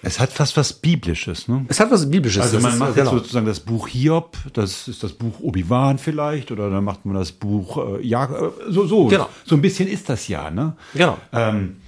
[0.00, 1.64] Es hat fast was Biblisches, ne?
[1.68, 2.42] Es hat was Biblisches.
[2.42, 3.10] Also man macht genau.
[3.10, 7.16] jetzt sozusagen das Buch Hiob, das ist das Buch Obi-Wan vielleicht, oder dann macht man
[7.16, 9.28] das Buch, äh, ja, äh, so, so, genau.
[9.44, 10.76] so ein bisschen ist das ja, ne?
[10.94, 11.18] Genau.
[11.32, 11.78] Ähm,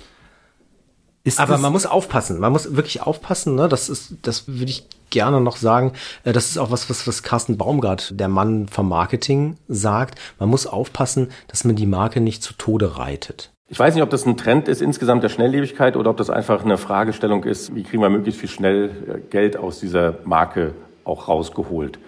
[1.37, 3.69] aber man muss aufpassen, man muss wirklich aufpassen, ne?
[3.69, 5.93] Das ist, das würde ich gerne noch sagen,
[6.25, 10.19] äh, das ist auch was, was, was Carsten Baumgart, der Mann vom Marketing, sagt.
[10.39, 13.51] Man muss aufpassen, dass man die Marke nicht zu Tode reitet.
[13.69, 16.65] Ich weiß nicht, ob das ein Trend ist insgesamt der Schnelllebigkeit oder ob das einfach
[16.65, 21.29] eine Fragestellung ist, wie kriegen wir möglichst viel schnell äh, Geld aus dieser Marke auch
[21.29, 21.99] rausgeholt.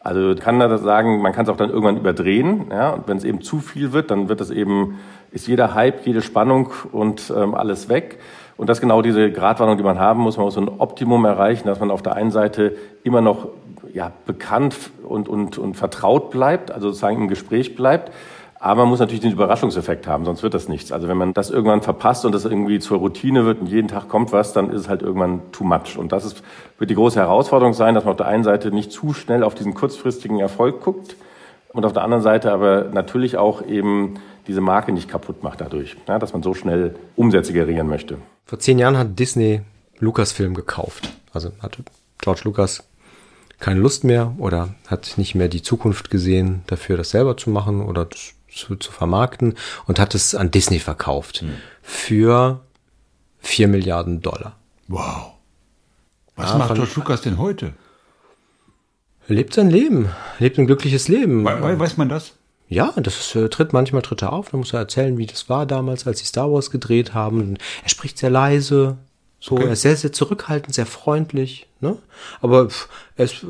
[0.00, 2.66] Also kann da sagen, man kann es auch dann irgendwann überdrehen.
[2.70, 2.90] Ja?
[2.90, 4.98] Und wenn es eben zu viel wird, dann wird es eben,
[5.32, 8.18] ist jeder Hype, jede Spannung und ähm, alles weg.
[8.58, 10.36] Und das ist genau diese Gratwanderung, die man haben muss.
[10.36, 13.46] Man muss so ein Optimum erreichen, dass man auf der einen Seite immer noch
[13.94, 18.12] ja, bekannt und, und, und vertraut bleibt, also sozusagen im Gespräch bleibt.
[18.60, 20.90] Aber man muss natürlich den Überraschungseffekt haben, sonst wird das nichts.
[20.90, 24.08] Also wenn man das irgendwann verpasst und das irgendwie zur Routine wird und jeden Tag
[24.08, 25.96] kommt was, dann ist es halt irgendwann too much.
[25.96, 26.42] Und das ist,
[26.78, 29.54] wird die große Herausforderung sein, dass man auf der einen Seite nicht zu schnell auf
[29.54, 31.14] diesen kurzfristigen Erfolg guckt
[31.72, 34.14] und auf der anderen Seite aber natürlich auch eben
[34.48, 38.18] diese Marke nicht kaputt macht dadurch, ja, dass man so schnell Umsätze generieren möchte.
[38.46, 39.60] Vor zehn Jahren hat Disney
[39.98, 41.10] Lucasfilm gekauft.
[41.32, 41.84] Also hatte
[42.18, 42.82] George Lucas
[43.60, 47.82] keine Lust mehr oder hat nicht mehr die Zukunft gesehen, dafür das selber zu machen
[47.82, 49.54] oder zu, zu vermarkten
[49.86, 51.50] und hat es an Disney verkauft hm.
[51.82, 52.60] für
[53.40, 54.56] vier Milliarden Dollar.
[54.86, 55.32] Wow.
[56.36, 57.74] Was ja, macht George Lucas denn heute?
[59.28, 60.08] Er lebt sein Leben,
[60.38, 61.44] lebt ein glückliches Leben.
[61.44, 62.37] We weiß man das?
[62.68, 65.48] Ja, das ist, äh, tritt manchmal tritt er auf, dann muss er erzählen, wie das
[65.48, 67.56] war damals, als sie Star Wars gedreht haben.
[67.82, 68.98] Er spricht sehr leise,
[69.40, 71.96] so, er ist sehr, sehr zurückhaltend, sehr freundlich, ne?
[72.40, 73.46] Aber pff, er ist,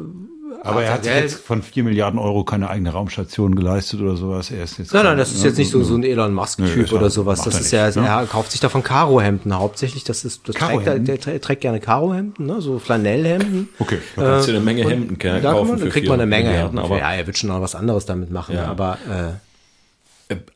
[0.63, 4.51] Aber er hat sich jetzt von 4 Milliarden Euro keine eigene Raumstation geleistet oder sowas.
[4.51, 7.11] Er ist jetzt Nein, nein, das ist jetzt nicht so, so ein Elon Musk-Typ oder
[7.11, 7.43] sowas.
[7.43, 8.09] Das er ist ja, ne?
[8.09, 10.05] er kauft sich davon Karohemden hauptsächlich.
[10.05, 13.69] Das ist, das trägt er, der, der trägt gerne Karohemden, ne, so Flanellhemden.
[13.79, 13.99] Okay.
[14.17, 16.79] Da kannst du eine Menge Hemden Da, kaufen da für kriegt man eine Menge Hemden.
[16.79, 18.67] aber ja, er wird schon noch was anderes damit machen, Ja.
[18.67, 19.48] aber äh,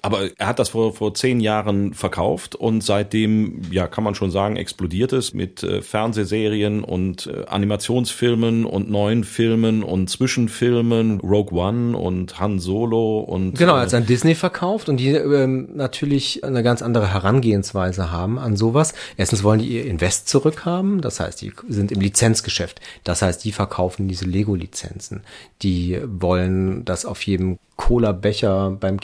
[0.02, 4.30] Aber er hat das vor, vor zehn Jahren verkauft und seitdem, ja, kann man schon
[4.30, 11.58] sagen, explodiert es mit äh, Fernsehserien und äh, Animationsfilmen und neuen Filmen und Zwischenfilmen, Rogue
[11.58, 15.08] One und Han Solo und Genau, er äh, hat es an Disney verkauft und die
[15.10, 18.92] ähm, natürlich eine ganz andere Herangehensweise haben an sowas.
[19.16, 22.80] Erstens wollen die ihr Invest zurückhaben, das heißt, die sind im Lizenzgeschäft.
[23.04, 25.22] Das heißt, die verkaufen diese Lego-Lizenzen.
[25.62, 29.00] Die wollen, dass auf jedem Cola-Becher beim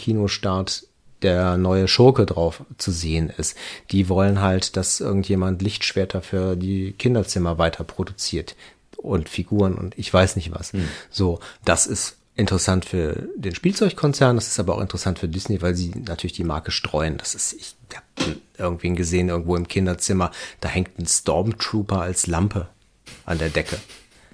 [0.59, 0.89] Kinostart
[1.23, 3.57] der neue Schurke drauf zu sehen ist.
[3.91, 8.55] Die wollen halt, dass irgendjemand Lichtschwerter für die Kinderzimmer weiter produziert
[8.97, 10.73] und Figuren und ich weiß nicht was.
[11.11, 15.75] So, das ist interessant für den Spielzeugkonzern, das ist aber auch interessant für Disney, weil
[15.75, 17.19] sie natürlich die Marke streuen.
[17.19, 22.69] Das ist, ich habe irgendwen gesehen, irgendwo im Kinderzimmer, da hängt ein Stormtrooper als Lampe
[23.27, 23.77] an der Decke.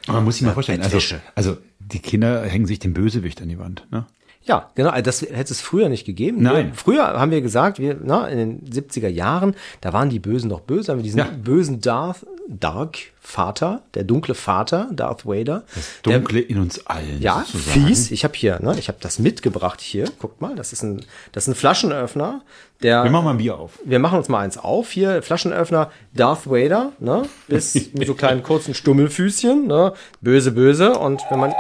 [0.07, 0.99] Aber man muss sich mal vorstellen, also,
[1.35, 3.87] also die Kinder hängen sich den Bösewicht an die Wand.
[3.91, 4.05] Ne?
[4.47, 4.91] Ja, genau.
[4.91, 6.43] also Das hätte es früher nicht gegeben.
[6.43, 6.67] Nein.
[6.69, 10.49] Wir, früher haben wir gesagt, wir, na, in den 70er Jahren, da waren die Bösen
[10.51, 11.29] noch böse, haben wir diesen Ja.
[11.43, 15.65] bösen Darth, Dark Vater, der dunkle Vater, Darth Vader.
[16.05, 17.23] der, Dunkle in uns allen.
[17.23, 17.87] ja, sozusagen.
[17.87, 18.11] fies.
[18.11, 20.05] Ich habe hier, ne, ich habe das mitgebracht hier.
[20.19, 21.01] Guckt mal, das ist ein,
[21.33, 22.43] das ist ein Flaschenöffner.
[22.83, 23.79] Der, Wir machen mal ein Bier auf.
[23.83, 24.91] wir machen uns mal eins auf.
[24.91, 27.23] Hier, Flaschenöffner Darth Vader, ne?
[27.49, 29.95] Bis mit so kleinen kurzen Stummelfüßchen, ne?
[30.21, 30.99] Böse, böse.
[30.99, 31.55] Und wenn man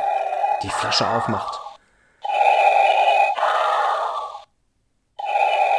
[0.63, 1.61] die Flasche aufmacht.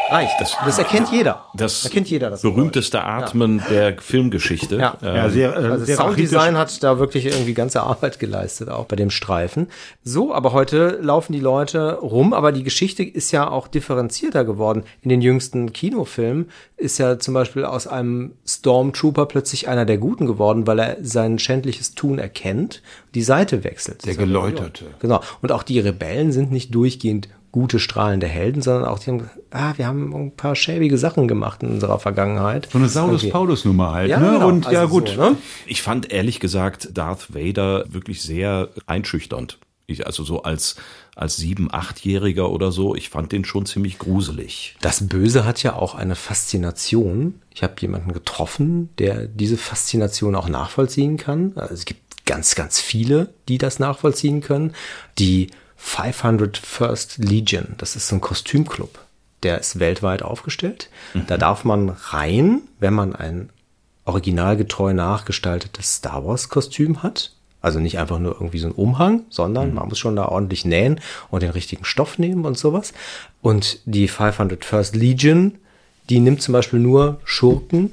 [0.10, 0.34] Reicht.
[0.40, 1.46] Das, das erkennt jeder.
[1.56, 2.30] das erkennt jeder.
[2.30, 4.78] Das berühmteste Atmen der Filmgeschichte.
[4.78, 4.98] Ja.
[5.02, 8.86] Äh, Ja, sehr, äh, also sehr Sounddesign hat da wirklich irgendwie ganze Arbeit geleistet, auch
[8.86, 9.68] bei dem Streifen.
[10.04, 14.84] So, aber heute laufen die Leute rum, aber die Geschichte ist ja auch differenzierter geworden.
[15.02, 20.28] In den jüngsten Kinofilmen ist ja zum Beispiel aus einem Stormtrooper plötzlich einer der Guten
[20.28, 22.82] geworden, weil er sein schändliches Tun erkennt,
[23.16, 24.06] die Seite wechselt.
[24.06, 24.86] Der Geläuterte.
[25.00, 25.22] Genau.
[25.42, 29.72] Und auch die Rebellen sind nicht durchgehend gute strahlende Helden, sondern auch die haben, ah,
[29.78, 32.68] wir haben ein paar schäbige Sachen gemacht in unserer Vergangenheit.
[32.70, 33.32] So eine Saulus Irgendwie.
[33.32, 34.10] Paulus Nummer halt.
[34.10, 34.32] Ja, ne?
[34.32, 34.50] genau.
[34.50, 35.14] Und ja Also gut.
[35.16, 35.38] So, ne?
[35.66, 39.58] Ich fand ehrlich gesagt Darth Vader wirklich sehr einschüchternd.
[39.88, 40.76] Ich, also so als,
[41.16, 44.76] als sieben, achtjähriger oder so, ich fand den schon ziemlich gruselig.
[44.82, 47.36] Das Böse hat ja auch eine Faszination.
[47.54, 51.54] Ich habe jemanden getroffen, der diese Faszination auch nachvollziehen kann.
[51.56, 54.74] Also es gibt ganz, ganz viele, die das nachvollziehen können.
[55.20, 55.52] Die
[55.86, 59.00] 501st Legion, das ist so ein Kostümclub.
[59.44, 60.90] Der ist weltweit aufgestellt.
[61.28, 63.50] Da darf man rein, wenn man ein
[64.06, 67.32] originalgetreu nachgestaltetes Star Wars Kostüm hat.
[67.62, 71.00] Also nicht einfach nur irgendwie so ein Umhang, sondern man muss schon da ordentlich nähen
[71.30, 72.94] und den richtigen Stoff nehmen und sowas.
[73.42, 75.56] Und die 501st Legion,
[76.10, 77.92] die nimmt zum Beispiel nur Schurken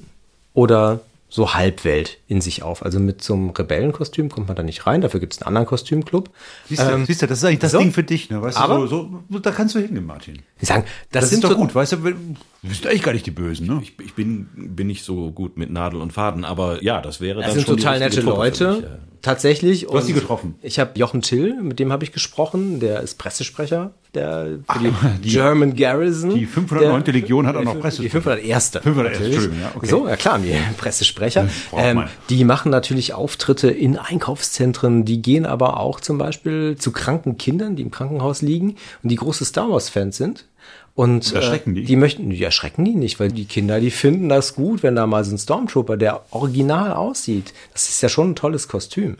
[0.54, 1.00] oder
[1.34, 2.84] so Halbwelt in sich auf.
[2.84, 5.00] Also mit so einem Rebellenkostüm kommt man da nicht rein.
[5.00, 6.28] Dafür gibt es einen anderen Kostümclub.
[6.68, 7.78] Siehst du, siehst du, das ist eigentlich das so.
[7.78, 8.28] Ding für dich.
[8.28, 8.42] Ne?
[8.42, 10.42] Weißt Aber- du, so, so, da kannst du hingehen, Martin.
[10.60, 12.14] Die sagen, das, Das, ist doch so, gut, weißt du,
[12.62, 13.80] wir wir sind eigentlich gar nicht die Bösen, ne?
[13.82, 17.38] Ich, ich bin, bin nicht so gut mit Nadel und Faden, aber ja, das wäre
[17.40, 18.72] Das dann sind schon die total nette Truppe Leute.
[18.74, 18.88] mich, ja.
[19.20, 19.86] Tatsächlich.
[19.86, 20.56] Du hast die getroffen?
[20.62, 22.80] Ich habe Jochen Till, mit dem habe ich gesprochen.
[22.80, 24.78] Der ist Pressesprecher der für
[25.22, 26.34] die, German Garrison.
[26.34, 27.04] die 509.
[27.04, 28.10] Der- Legion hat auch noch die Pressesprecher.
[28.20, 28.70] 501.
[28.82, 29.12] 501.
[29.12, 29.34] natürlich.
[29.36, 29.86] Entschuldigung, ja, okay.
[29.86, 31.48] So, ja klar, wir Pressesprecher.
[31.70, 35.04] braucht Ähm, die machen natürlich Auftritte in Einkaufszentren.
[35.04, 39.16] Die gehen aber auch zum Beispiel zu kranken Kindern, die im Krankenhaus liegen und die
[39.16, 40.46] große Star Wars Fans sind.
[40.94, 41.84] Und erschrecken äh, die?
[41.86, 45.06] die möchten, die erschrecken die nicht, weil die Kinder, die finden das gut, wenn da
[45.06, 47.54] mal so ein Stormtrooper, der original aussieht.
[47.72, 49.16] Das ist ja schon ein tolles Kostüm.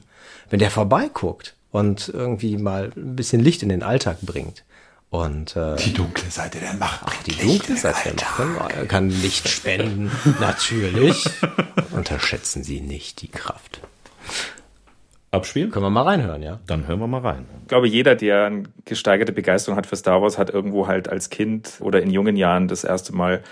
[0.51, 4.65] Wenn der vorbeiguckt und irgendwie mal ein bisschen Licht in den Alltag bringt.
[5.09, 7.27] Und äh, Die dunkle Seite der Macht.
[7.27, 10.11] die dunkle Seite der Macht kann, kann Licht spenden.
[10.41, 11.25] Natürlich.
[11.91, 13.81] Unterschätzen Sie nicht die Kraft.
[15.33, 15.71] Abspielen?
[15.71, 16.61] Können wir mal reinhören, ja?
[16.67, 17.47] Dann hören wir mal rein.
[17.63, 21.31] Ich glaube, jeder, der eine gesteigerte Begeisterung hat für Star Wars, hat irgendwo halt als
[21.31, 23.43] Kind oder in jungen Jahren das erste Mal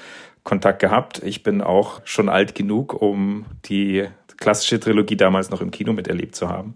[0.44, 1.22] Kontakt gehabt.
[1.22, 6.34] Ich bin auch schon alt genug, um die klassische Trilogie damals noch im Kino miterlebt
[6.36, 6.74] zu haben.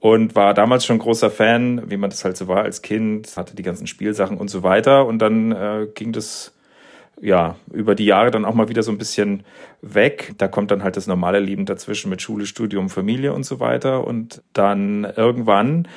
[0.00, 3.56] Und war damals schon großer Fan, wie man das halt so war als Kind, hatte
[3.56, 5.06] die ganzen Spielsachen und so weiter.
[5.06, 6.52] Und dann äh, ging das
[7.20, 9.44] ja, über die Jahre dann auch mal wieder so ein bisschen
[9.80, 10.34] weg.
[10.38, 14.06] Da kommt dann halt das normale Leben dazwischen mit Schule, Studium, Familie und so weiter.
[14.06, 15.88] Und dann irgendwann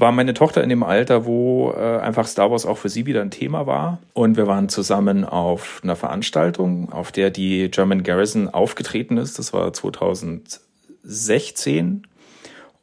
[0.00, 3.22] war meine Tochter in dem Alter, wo äh, einfach Star Wars auch für sie wieder
[3.22, 3.98] ein Thema war.
[4.12, 9.38] Und wir waren zusammen auf einer Veranstaltung, auf der die German Garrison aufgetreten ist.
[9.38, 12.06] Das war 2016.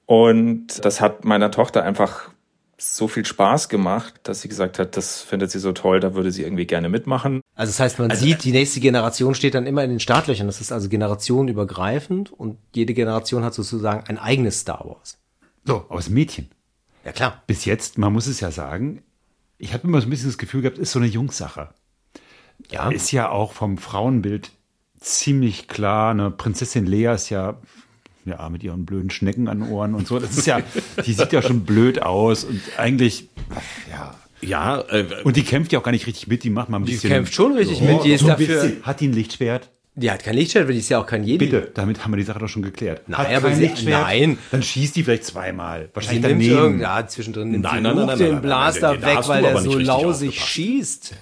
[0.05, 2.29] Und das hat meiner Tochter einfach
[2.79, 6.31] so viel Spaß gemacht, dass sie gesagt hat, das findet sie so toll, da würde
[6.31, 7.41] sie irgendwie gerne mitmachen.
[7.55, 10.45] Also das heißt, man also, sieht, die nächste Generation steht dann immer in den Startlöchern.
[10.45, 15.17] Das ist also generationenübergreifend und jede Generation hat sozusagen ein eigenes Star Wars.
[15.65, 16.49] So, aus Mädchen.
[17.03, 17.41] Ja, klar.
[17.47, 19.01] Bis jetzt, man muss es ja sagen,
[19.57, 21.69] ich habe immer so ein bisschen das Gefühl gehabt, ist so eine Jungssache.
[22.69, 22.89] Ja.
[22.89, 24.51] Ist ja auch vom Frauenbild
[24.99, 26.11] ziemlich klar.
[26.11, 27.59] Eine Prinzessin Lea ist ja
[28.27, 30.19] ja, mit ihren blöden Schnecken an Ohren und so.
[30.19, 30.59] Das ist ja,
[31.05, 33.29] die sieht ja schon blöd aus und eigentlich,
[33.89, 34.15] ja.
[34.41, 36.85] Ja, äh, und die kämpft ja auch gar nicht richtig mit, die macht mal ein
[36.85, 37.09] bisschen.
[37.09, 38.71] Die kämpft schon richtig so, mit, die ist so dafür.
[38.83, 39.69] Hat die ein Lichtschwert?
[39.95, 41.45] Die hat kein Lichtschwert, weil die ist ja auch kein Jedi.
[41.45, 43.01] Bitte, damit haben wir die Sache doch schon geklärt.
[43.07, 44.37] Nein, hat aber sie, Lichtschwert, nein.
[44.51, 45.89] Dann schießt die vielleicht zweimal.
[45.91, 46.79] Wahrscheinlich sie daneben.
[46.79, 51.15] Ja, zwischendrin nimmt nein, nein, nein, nein, den Blaster weg, weil der so lausig schießt.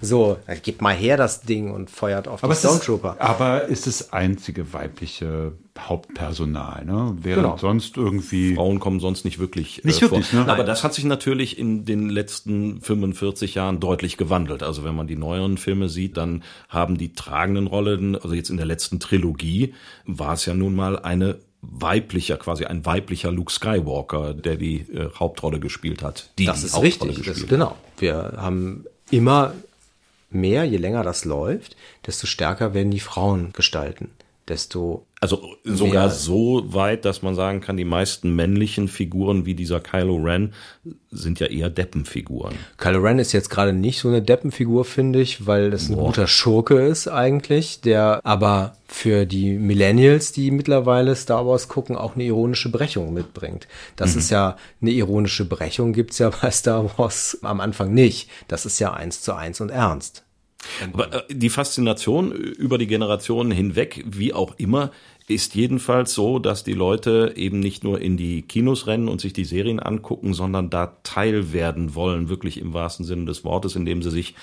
[0.00, 3.14] So, gib mal her das Ding und feuert auf aber die Stormtrooper.
[3.14, 7.16] Ist, aber ist das einzige weibliche Hauptpersonal, ne?
[7.20, 7.56] Während genau.
[7.56, 8.54] sonst irgendwie.
[8.54, 9.82] Frauen kommen sonst nicht wirklich.
[9.84, 10.44] Nicht äh, wirklich, vor.
[10.44, 10.52] ne?
[10.52, 14.62] Aber das hat sich natürlich in den letzten 45 Jahren deutlich gewandelt.
[14.62, 18.56] Also wenn man die neueren Filme sieht, dann haben die tragenden Rollen, also jetzt in
[18.56, 24.34] der letzten Trilogie, war es ja nun mal eine weiblicher, quasi ein weiblicher Luke Skywalker,
[24.34, 26.30] der die äh, Hauptrolle gespielt hat.
[26.38, 27.76] Die das ist richtig, das, genau.
[27.98, 29.54] Wir haben immer
[30.30, 34.10] mehr, je länger das läuft, desto stärker werden die Frauen gestalten.
[34.48, 39.80] Desto also sogar so weit, dass man sagen kann, die meisten männlichen Figuren wie dieser
[39.80, 40.54] Kylo Ren
[41.10, 42.54] sind ja eher Deppenfiguren.
[42.76, 46.06] Kylo Ren ist jetzt gerade nicht so eine Deppenfigur, finde ich, weil das ein Boah.
[46.06, 52.14] guter Schurke ist eigentlich, der aber für die Millennials, die mittlerweile Star Wars gucken, auch
[52.14, 53.66] eine ironische Brechung mitbringt.
[53.96, 54.20] Das mhm.
[54.20, 58.30] ist ja eine ironische Brechung, gibt's ja bei Star Wars am Anfang nicht.
[58.46, 60.24] Das ist ja eins zu eins und ernst.
[60.92, 64.90] Aber äh, die Faszination über die Generationen hinweg, wie auch immer,
[65.28, 69.34] ist jedenfalls so, dass die Leute eben nicht nur in die Kinos rennen und sich
[69.34, 74.02] die Serien angucken, sondern da teil werden wollen, wirklich im wahrsten Sinne des Wortes, indem
[74.02, 74.34] sie sich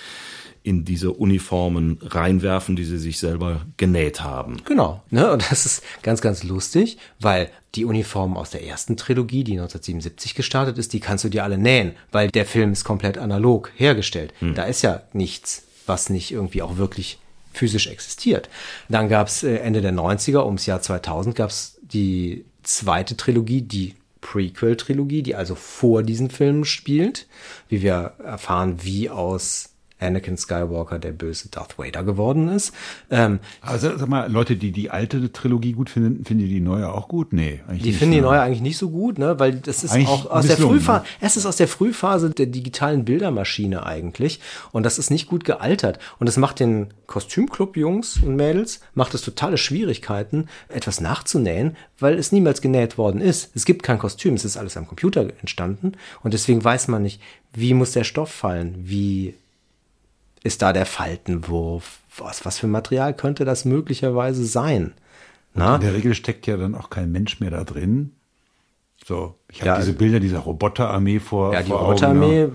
[0.61, 4.57] in diese Uniformen reinwerfen, die sie sich selber genäht haben.
[4.65, 5.31] Genau, ne?
[5.31, 10.33] Und das ist ganz, ganz lustig, weil die Uniformen aus der ersten Trilogie, die 1977
[10.33, 14.33] gestartet ist, die kannst du dir alle nähen, weil der Film ist komplett analog hergestellt.
[14.39, 14.55] Hm.
[14.55, 17.19] Da ist ja nichts was nicht irgendwie auch wirklich
[17.53, 18.49] physisch existiert.
[18.89, 23.61] Dann gab es äh, Ende der 90er, ums Jahr 2000, gab es die zweite Trilogie,
[23.61, 27.27] die Prequel-Trilogie, die also vor diesen Filmen spielt,
[27.69, 32.73] wie wir erfahren, wie aus Anakin Skywalker der böse Darth Vader geworden ist.
[33.09, 36.91] Ähm, also sag mal, Leute, die die alte Trilogie gut finden, finden die die neue
[36.91, 37.31] auch gut?
[37.31, 38.27] Nee, eigentlich Die nicht, finden die ne?
[38.27, 41.07] neue eigentlich nicht so gut, ne, weil das ist eigentlich auch aus der Frühphase, ne?
[41.21, 44.41] es ist aus der Frühphase der digitalen Bildermaschine eigentlich
[44.73, 49.13] und das ist nicht gut gealtert und das macht den Kostümclub Jungs und Mädels macht
[49.13, 53.51] es totale Schwierigkeiten etwas nachzunähen, weil es niemals genäht worden ist.
[53.55, 57.21] Es gibt kein Kostüm, es ist alles am Computer entstanden und deswegen weiß man nicht,
[57.53, 59.35] wie muss der Stoff fallen, wie
[60.45, 61.99] ist da der Faltenwurf?
[62.17, 64.93] Was, was für Material könnte das möglicherweise sein?
[65.53, 65.75] Na?
[65.75, 68.11] In der Regel steckt ja dann auch kein Mensch mehr da drin.
[69.03, 71.53] So, ich habe ja, diese Bilder dieser Roboterarmee vor.
[71.53, 72.41] Ja, die Roboterarmee.
[72.41, 72.49] Ja.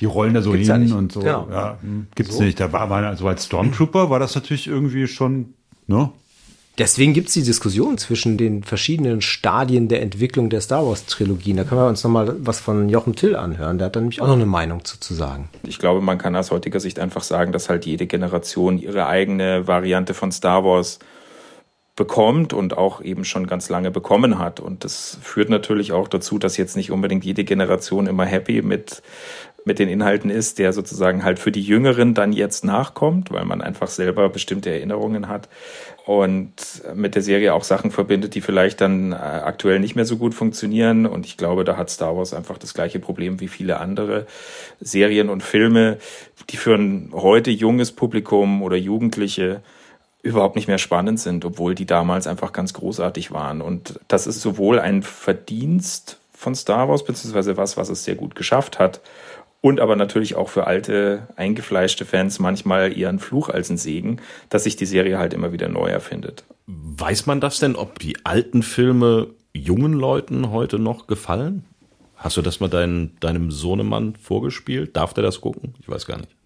[0.00, 1.20] Die rollen da so hin und so.
[1.20, 1.48] Genau.
[1.50, 2.42] Ja, hm, gibt's so.
[2.42, 2.58] nicht.
[2.58, 5.54] Da war man, also als Stormtrooper war das natürlich irgendwie schon,
[5.86, 6.10] ne?
[6.76, 11.56] Deswegen gibt es die Diskussion zwischen den verschiedenen Stadien der Entwicklung der Star Wars-Trilogien.
[11.56, 13.78] Da können wir uns nochmal was von Jochen Till anhören.
[13.78, 15.48] Der hat da nämlich auch noch eine Meinung zu, zu sagen.
[15.62, 19.68] Ich glaube, man kann aus heutiger Sicht einfach sagen, dass halt jede Generation ihre eigene
[19.68, 20.98] Variante von Star Wars
[21.94, 24.58] bekommt und auch eben schon ganz lange bekommen hat.
[24.58, 29.00] Und das führt natürlich auch dazu, dass jetzt nicht unbedingt jede Generation immer happy mit
[29.64, 33.62] mit den Inhalten ist, der sozusagen halt für die Jüngeren dann jetzt nachkommt, weil man
[33.62, 35.48] einfach selber bestimmte Erinnerungen hat
[36.06, 36.52] und
[36.94, 40.34] mit der Serie auch Sachen verbindet, die vielleicht dann äh, aktuell nicht mehr so gut
[40.34, 41.06] funktionieren.
[41.06, 44.26] Und ich glaube, da hat Star Wars einfach das gleiche Problem wie viele andere
[44.80, 45.98] Serien und Filme,
[46.50, 49.62] die für ein heute junges Publikum oder Jugendliche
[50.22, 53.62] überhaupt nicht mehr spannend sind, obwohl die damals einfach ganz großartig waren.
[53.62, 58.34] Und das ist sowohl ein Verdienst von Star Wars, beziehungsweise was, was es sehr gut
[58.34, 59.00] geschafft hat,
[59.64, 64.20] und aber natürlich auch für alte, eingefleischte Fans manchmal eher ein Fluch als ein Segen,
[64.50, 66.44] dass sich die Serie halt immer wieder neu erfindet.
[66.66, 71.64] Weiß man das denn, ob die alten Filme jungen Leuten heute noch gefallen?
[72.14, 74.96] Hast du das mal dein, deinem Sohnemann vorgespielt?
[74.96, 75.72] Darf der das gucken?
[75.80, 76.36] Ich weiß gar nicht.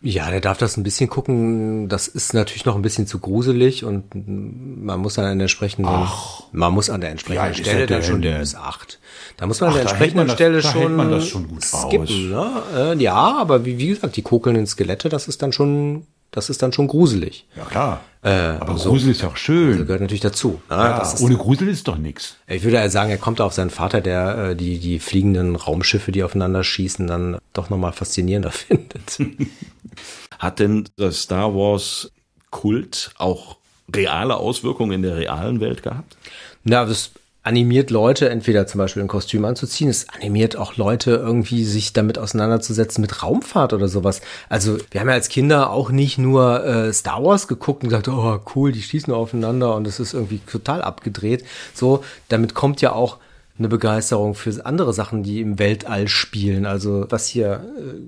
[0.00, 1.88] Ja, der darf das ein bisschen gucken.
[1.88, 6.42] Das ist natürlich noch ein bisschen zu gruselig und man muss an der entsprechenden, Ach.
[6.52, 9.00] man muss an der entsprechenden Ja, Stelle dann der- schon der- bis acht.
[9.38, 12.30] Da muss man an Ach, der hält man entsprechenden das- Stelle schon, schon gut skippen.
[12.30, 12.62] Ne?
[12.76, 16.62] Äh, ja, aber wie, wie gesagt, die kokelnden Skelette, das ist dann schon, das ist
[16.62, 17.46] dann schon gruselig.
[17.56, 18.00] Ja, klar.
[18.22, 18.90] Äh, Aber so.
[18.90, 19.78] Grusel ist ja auch Das schön.
[19.86, 20.60] gehört natürlich dazu.
[20.68, 20.76] Ne?
[20.76, 22.36] Ja, ist, ohne Grusel ist doch nichts.
[22.46, 26.12] ich würde ja sagen, er kommt auf seinen Vater, der äh, die, die fliegenden Raumschiffe,
[26.12, 29.18] die aufeinander schießen, dann doch nochmal faszinierender findet.
[30.38, 32.10] Hat denn das Star Wars
[32.50, 33.56] Kult auch
[33.94, 36.16] reale Auswirkungen in der realen Welt gehabt?
[36.64, 37.12] Na, das
[37.48, 42.18] animiert Leute, entweder zum Beispiel ein Kostüm anzuziehen, es animiert auch Leute irgendwie sich damit
[42.18, 44.20] auseinanderzusetzen mit Raumfahrt oder sowas.
[44.50, 48.08] Also wir haben ja als Kinder auch nicht nur äh, Star Wars geguckt und gesagt,
[48.08, 51.42] oh cool, die schießen aufeinander und es ist irgendwie total abgedreht.
[51.72, 53.16] So, damit kommt ja auch
[53.58, 56.66] eine Begeisterung für andere Sachen, die im Weltall spielen.
[56.66, 57.64] Also was hier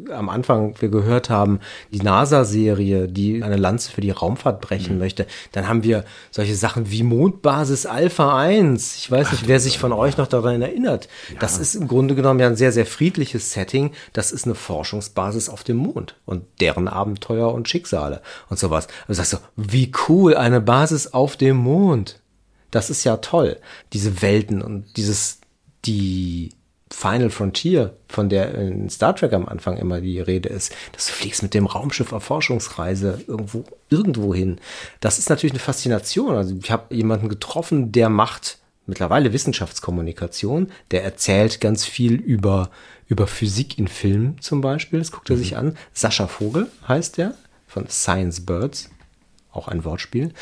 [0.08, 1.60] äh, am Anfang wir gehört haben,
[1.92, 5.26] die NASA-Serie, die eine Lanze für die Raumfahrt brechen möchte.
[5.52, 8.96] Dann haben wir solche Sachen wie Mondbasis Alpha 1.
[8.96, 11.08] Ich weiß nicht, wer sich von euch noch daran erinnert.
[11.40, 13.92] Das ist im Grunde genommen ja ein sehr, sehr friedliches Setting.
[14.12, 18.86] Das ist eine Forschungsbasis auf dem Mond und deren Abenteuer und Schicksale und sowas.
[18.86, 22.20] Und du sagst so, wie cool, eine Basis auf dem Mond.
[22.70, 23.58] Das ist ja toll.
[23.92, 25.39] Diese Welten und dieses,
[25.84, 26.50] die
[26.92, 31.12] Final Frontier, von der in Star Trek am Anfang immer die Rede ist, dass du
[31.12, 34.58] fliegst mit dem Raumschiff auf Forschungsreise irgendwo, irgendwo hin.
[34.98, 36.34] Das ist natürlich eine Faszination.
[36.34, 42.70] Also ich habe jemanden getroffen, der macht mittlerweile Wissenschaftskommunikation, der erzählt ganz viel über,
[43.06, 44.98] über Physik in Filmen zum Beispiel.
[44.98, 45.76] Das guckt er sich an.
[45.92, 47.34] Sascha Vogel heißt der
[47.68, 48.90] von Science Birds
[49.52, 50.32] auch ein Wortspiel.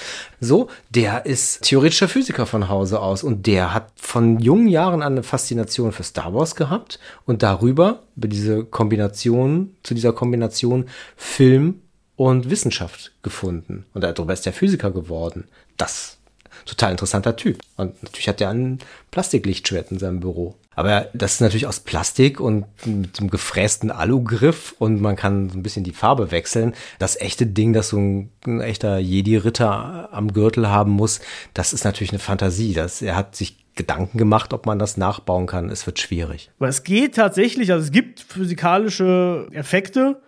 [0.41, 5.13] So, der ist theoretischer Physiker von Hause aus und der hat von jungen Jahren an
[5.13, 10.87] eine Faszination für Star Wars gehabt und darüber, über diese Kombination, zu dieser Kombination
[11.17, 11.83] Film
[12.17, 13.87] und Wissenschaft gefunden.
[13.95, 15.49] Und darüber ist er Physiker geworden.
[15.77, 16.19] Das
[16.67, 17.61] total interessanter Typ.
[17.77, 18.79] Und natürlich hat er ein
[19.11, 20.55] Plastiklichtschwert in seinem Büro.
[20.79, 25.59] Aber das ist natürlich aus Plastik und mit einem gefrästen Alugriff und man kann so
[25.59, 26.73] ein bisschen die Farbe wechseln.
[27.01, 31.19] Das echte Ding, das so ein, ein echter Jedi-Ritter am Gürtel haben muss,
[31.53, 32.75] das ist natürlich eine Fantasie.
[32.75, 35.69] Das, er hat sich Gedanken gemacht, ob man das nachbauen kann.
[35.69, 36.53] Es wird schwierig.
[36.61, 40.23] Aber es geht tatsächlich, also es gibt physikalische Effekte,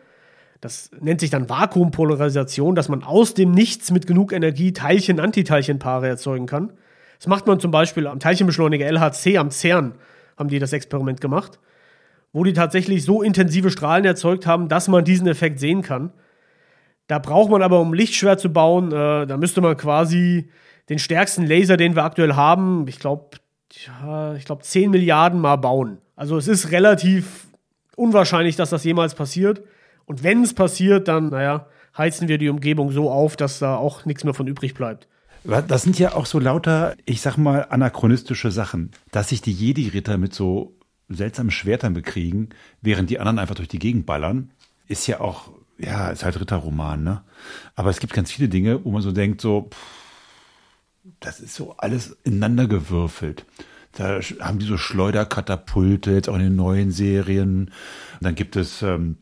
[0.60, 6.46] das nennt sich dann Vakuumpolarisation, dass man aus dem Nichts mit genug Energie Teilchen-Antiteilchenpaare erzeugen
[6.46, 6.72] kann.
[7.18, 9.94] Das macht man zum Beispiel am Teilchenbeschleuniger LHC am CERN,
[10.40, 11.60] haben die das Experiment gemacht,
[12.32, 16.12] wo die tatsächlich so intensive Strahlen erzeugt haben, dass man diesen Effekt sehen kann.
[17.06, 20.50] Da braucht man aber, um Lichtschwert zu bauen, äh, da müsste man quasi
[20.88, 23.38] den stärksten Laser, den wir aktuell haben, ich glaube,
[23.86, 25.98] ja, ich glaube, 10 Milliarden Mal bauen.
[26.16, 27.46] Also es ist relativ
[27.96, 29.62] unwahrscheinlich, dass das jemals passiert.
[30.06, 31.66] Und wenn es passiert, dann, naja,
[31.96, 35.08] heizen wir die Umgebung so auf, dass da auch nichts mehr von übrig bleibt.
[35.44, 40.18] Das sind ja auch so lauter, ich sag mal, anachronistische Sachen, dass sich die Jedi-Ritter
[40.18, 40.76] mit so
[41.08, 42.50] seltsamen Schwertern bekriegen,
[42.82, 44.50] während die anderen einfach durch die Gegend ballern,
[44.86, 47.22] ist ja auch, ja, ist halt Ritterroman, ne?
[47.74, 50.00] Aber es gibt ganz viele Dinge, wo man so denkt, so, pff,
[51.20, 53.46] das ist so alles ineinander gewürfelt.
[53.92, 57.72] Da haben die so Schleuderkatapulte, jetzt auch in den neuen Serien.
[58.20, 59.16] Dann gibt es ähm,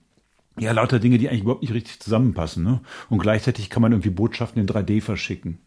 [0.58, 2.64] ja lauter Dinge, die eigentlich überhaupt nicht richtig zusammenpassen.
[2.64, 2.80] Ne?
[3.08, 5.58] Und gleichzeitig kann man irgendwie Botschaften in 3D verschicken.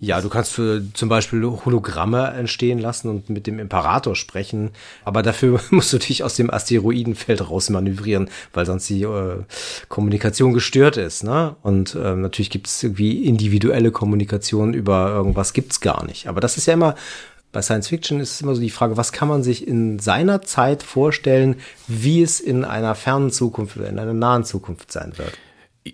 [0.00, 4.70] Ja, du kannst für zum Beispiel Hologramme entstehen lassen und mit dem Imperator sprechen,
[5.04, 9.42] aber dafür musst du dich aus dem Asteroidenfeld rausmanövrieren, weil sonst die äh,
[9.88, 11.24] Kommunikation gestört ist.
[11.24, 11.56] Ne?
[11.62, 16.28] Und ähm, natürlich gibt es irgendwie individuelle Kommunikation über irgendwas gibt's gar nicht.
[16.28, 16.94] Aber das ist ja immer
[17.50, 20.42] bei Science Fiction ist es immer so die Frage, was kann man sich in seiner
[20.42, 25.32] Zeit vorstellen, wie es in einer fernen Zukunft oder in einer nahen Zukunft sein wird.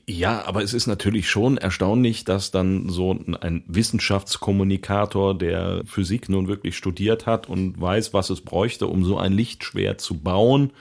[0.07, 6.49] Ja, aber es ist natürlich schon erstaunlich, dass dann so ein Wissenschaftskommunikator, der Physik nun
[6.49, 10.73] wirklich studiert hat und weiß, was es bräuchte, um so ein Lichtschwert zu bauen,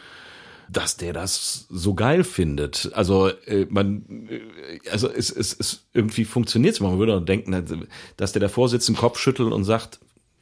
[0.70, 2.92] dass der das so geil findet.
[2.94, 7.88] Also äh, man, äh, also es, es, es irgendwie funktioniert Man würde doch denken,
[8.18, 10.00] dass der davor sitzt, den Kopf schüttelt und sagt,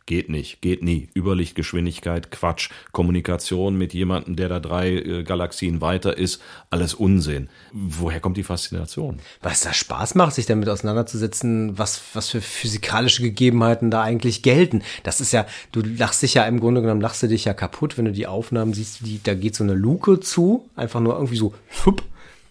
[0.07, 1.09] Geht nicht, geht nie.
[1.15, 2.69] Überlichtgeschwindigkeit, Quatsch.
[2.91, 7.49] Kommunikation mit jemandem, der da drei äh, Galaxien weiter ist, alles Unsinn.
[7.71, 9.19] Woher kommt die Faszination?
[9.41, 14.41] Weil es da Spaß macht, sich damit auseinanderzusetzen, was, was für physikalische Gegebenheiten da eigentlich
[14.41, 14.81] gelten.
[15.03, 17.97] Das ist ja, du lachst dich ja im Grunde genommen, lachst du dich ja kaputt,
[17.97, 21.37] wenn du die Aufnahmen siehst, die, da geht so eine Luke zu, einfach nur irgendwie
[21.37, 21.53] so,
[21.85, 22.03] hup,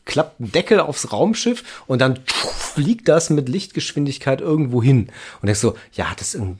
[0.04, 5.08] klappt ein Deckel aufs Raumschiff und dann fliegt das mit Lichtgeschwindigkeit irgendwo hin.
[5.40, 6.58] Und denkst so, ja, das irgendeine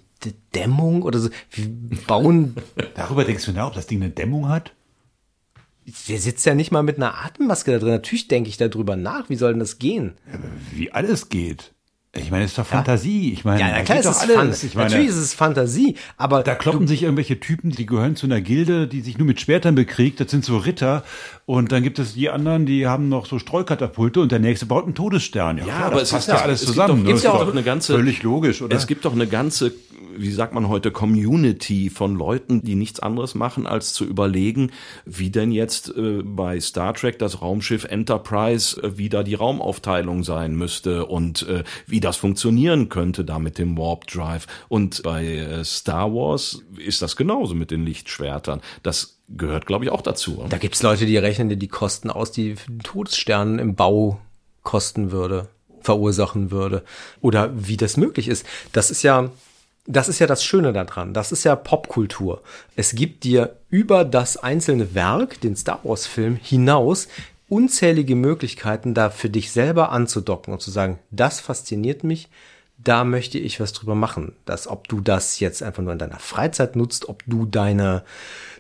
[0.55, 1.31] Dämmung oder so?
[1.51, 1.69] Wir
[2.07, 2.57] bauen
[2.95, 4.73] Darüber denkst du nach, ob das Ding eine Dämmung hat?
[6.09, 7.91] Der sitzt ja nicht mal mit einer Atemmaske da drin.
[7.91, 9.29] Natürlich denke ich darüber nach.
[9.29, 10.15] Wie soll denn das gehen?
[10.73, 11.73] Wie alles geht.
[12.17, 13.33] Ich meine, es ist doch Fantasie.
[13.33, 14.65] Ich meine, Ja, na klar, es ist alles.
[14.65, 18.27] Ich meine, Natürlich ist es Fantasie, aber da kloppen sich irgendwelche Typen, die gehören zu
[18.27, 20.19] einer Gilde, die sich nur mit Schwertern bekriegt.
[20.19, 21.05] Das sind so Ritter.
[21.47, 24.87] Und dann gibt es die anderen, die haben noch so Streukatapulte und der nächste baut
[24.87, 25.59] einen Todesstern.
[25.59, 27.05] Ja, klar, aber das es passt ja alles es gibt zusammen.
[27.05, 27.13] doch- ne?
[27.15, 28.77] gibt doch doch eine ganze- Völlig logisch, oder?
[28.77, 29.73] Es gibt doch eine ganze,
[30.17, 34.71] wie sagt man heute, Community von Leuten, die nichts anderes machen, als zu überlegen,
[35.05, 40.55] wie denn jetzt äh, bei Star Trek das Raumschiff Enterprise äh, wieder die Raumaufteilung sein
[40.57, 44.47] müsste und äh, wie das funktionieren könnte da mit dem Warp Drive.
[44.69, 48.61] Und bei äh, Star Wars ist das genauso mit den Lichtschwertern.
[48.83, 50.39] Das gehört, glaube ich, auch dazu.
[50.39, 50.49] oder?
[50.49, 54.21] da gibt's Leute, die rechnen dir die Kosten aus, die Todessternen im Bau
[54.63, 55.49] kosten würde,
[55.81, 56.83] verursachen würde.
[57.21, 58.45] Oder wie das möglich ist.
[58.73, 59.31] Das ist ja,
[59.87, 61.15] das ist ja das Schöne daran.
[61.15, 62.43] Das ist ja Popkultur.
[62.77, 67.09] Es gibt dir über das einzelne Werk, den Star Wars Film, hinaus
[67.51, 72.29] unzählige Möglichkeiten, da für dich selber anzudocken und zu sagen, das fasziniert mich,
[72.79, 74.37] da möchte ich was drüber machen.
[74.47, 78.05] Dass, ob du das jetzt einfach nur in deiner Freizeit nutzt, ob du deine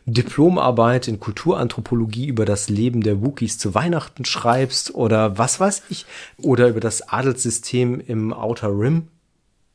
[0.06, 6.04] Diplomarbeit in Kulturanthropologie über das Leben der Wookies zu Weihnachten schreibst oder was weiß ich,
[6.38, 9.08] oder über das Adelssystem im Outer Rim.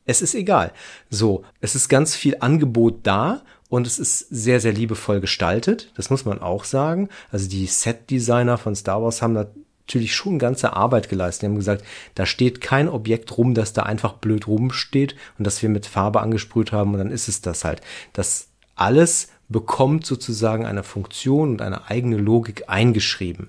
[0.04, 0.72] Es ist egal.
[1.10, 5.92] So, es ist ganz viel Angebot da und es ist sehr, sehr liebevoll gestaltet.
[5.96, 7.08] Das muss man auch sagen.
[7.30, 11.42] Also die Set-Designer von Star Wars haben natürlich schon ganze Arbeit geleistet.
[11.42, 15.62] Die haben gesagt, da steht kein Objekt rum, das da einfach blöd rumsteht und das
[15.62, 17.80] wir mit Farbe angesprüht haben und dann ist es das halt.
[18.12, 23.48] Das alles bekommt sozusagen eine Funktion und eine eigene Logik eingeschrieben.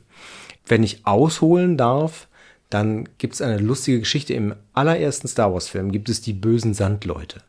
[0.65, 2.28] Wenn ich ausholen darf,
[2.70, 4.34] dann gibt es eine lustige Geschichte.
[4.34, 7.41] Im allerersten Star Wars-Film gibt es die bösen Sandleute.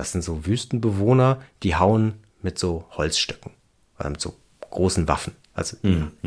[0.00, 3.50] Das sind so Wüstenbewohner, die hauen mit so Holzstöcken
[3.98, 4.34] oder mit so
[4.70, 5.34] großen Waffen.
[5.52, 5.76] Also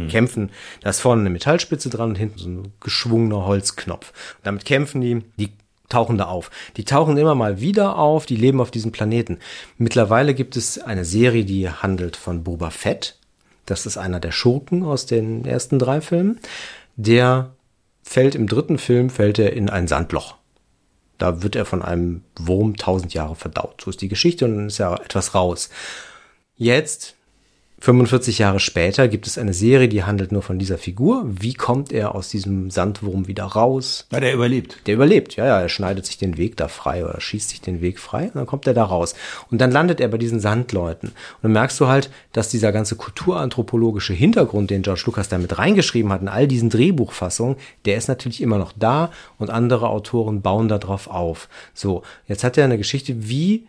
[0.09, 0.51] kämpfen,
[0.81, 4.11] da ist vorne eine Metallspitze dran und hinten so ein geschwungener Holzknopf.
[4.37, 5.53] Und damit kämpfen die, die
[5.89, 6.51] tauchen da auf.
[6.77, 9.39] Die tauchen immer mal wieder auf, die leben auf diesem Planeten.
[9.79, 13.17] Mittlerweile gibt es eine Serie, die handelt von Boba Fett.
[13.65, 16.39] Das ist einer der Schurken aus den ersten drei Filmen.
[16.95, 17.55] Der
[18.03, 20.35] fällt im dritten Film, fällt er in ein Sandloch.
[21.23, 23.79] Da wird er von einem Wurm tausend Jahre verdaut.
[23.81, 25.69] So ist die Geschichte und dann ist ja etwas raus.
[26.57, 27.15] Jetzt,
[27.83, 31.25] 45 Jahre später, gibt es eine Serie, die handelt nur von dieser Figur.
[31.27, 34.07] Wie kommt er aus diesem Sandwurm wieder raus?
[34.09, 34.77] Ja, der überlebt.
[34.87, 37.81] Der überlebt, ja, ja, er schneidet sich den Weg da frei oder schießt sich den
[37.81, 39.15] Weg frei und dann kommt er da raus.
[39.51, 41.09] Und dann landet er bei diesen Sandleuten.
[41.09, 45.57] Und dann merkst du halt, dass dieser ganze kulturanthropologische Hintergrund, den George Lucas da mit
[45.57, 50.41] reingeschrieben hat in all diesen Drehbuchfassungen, der ist natürlich immer noch da und andere Autoren
[50.41, 51.49] bauen da drauf auf.
[51.73, 53.67] So, jetzt hat er eine Geschichte, wie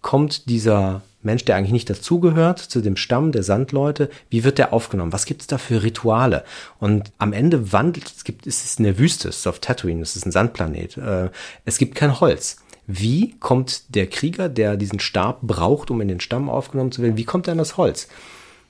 [0.00, 4.72] kommt dieser Mensch, der eigentlich nicht dazugehört, zu dem Stamm der Sandleute, wie wird der
[4.72, 5.12] aufgenommen?
[5.12, 6.42] Was gibt es da für Rituale?
[6.80, 10.16] Und am Ende wandelt, es gibt, es ist eine Wüste, es ist auf Tatooine, es
[10.16, 11.28] ist ein Sandplanet, äh,
[11.66, 12.56] es gibt kein Holz.
[12.86, 17.18] Wie kommt der Krieger, der diesen Stab braucht, um in den Stamm aufgenommen zu werden,
[17.18, 18.08] wie kommt er an das Holz?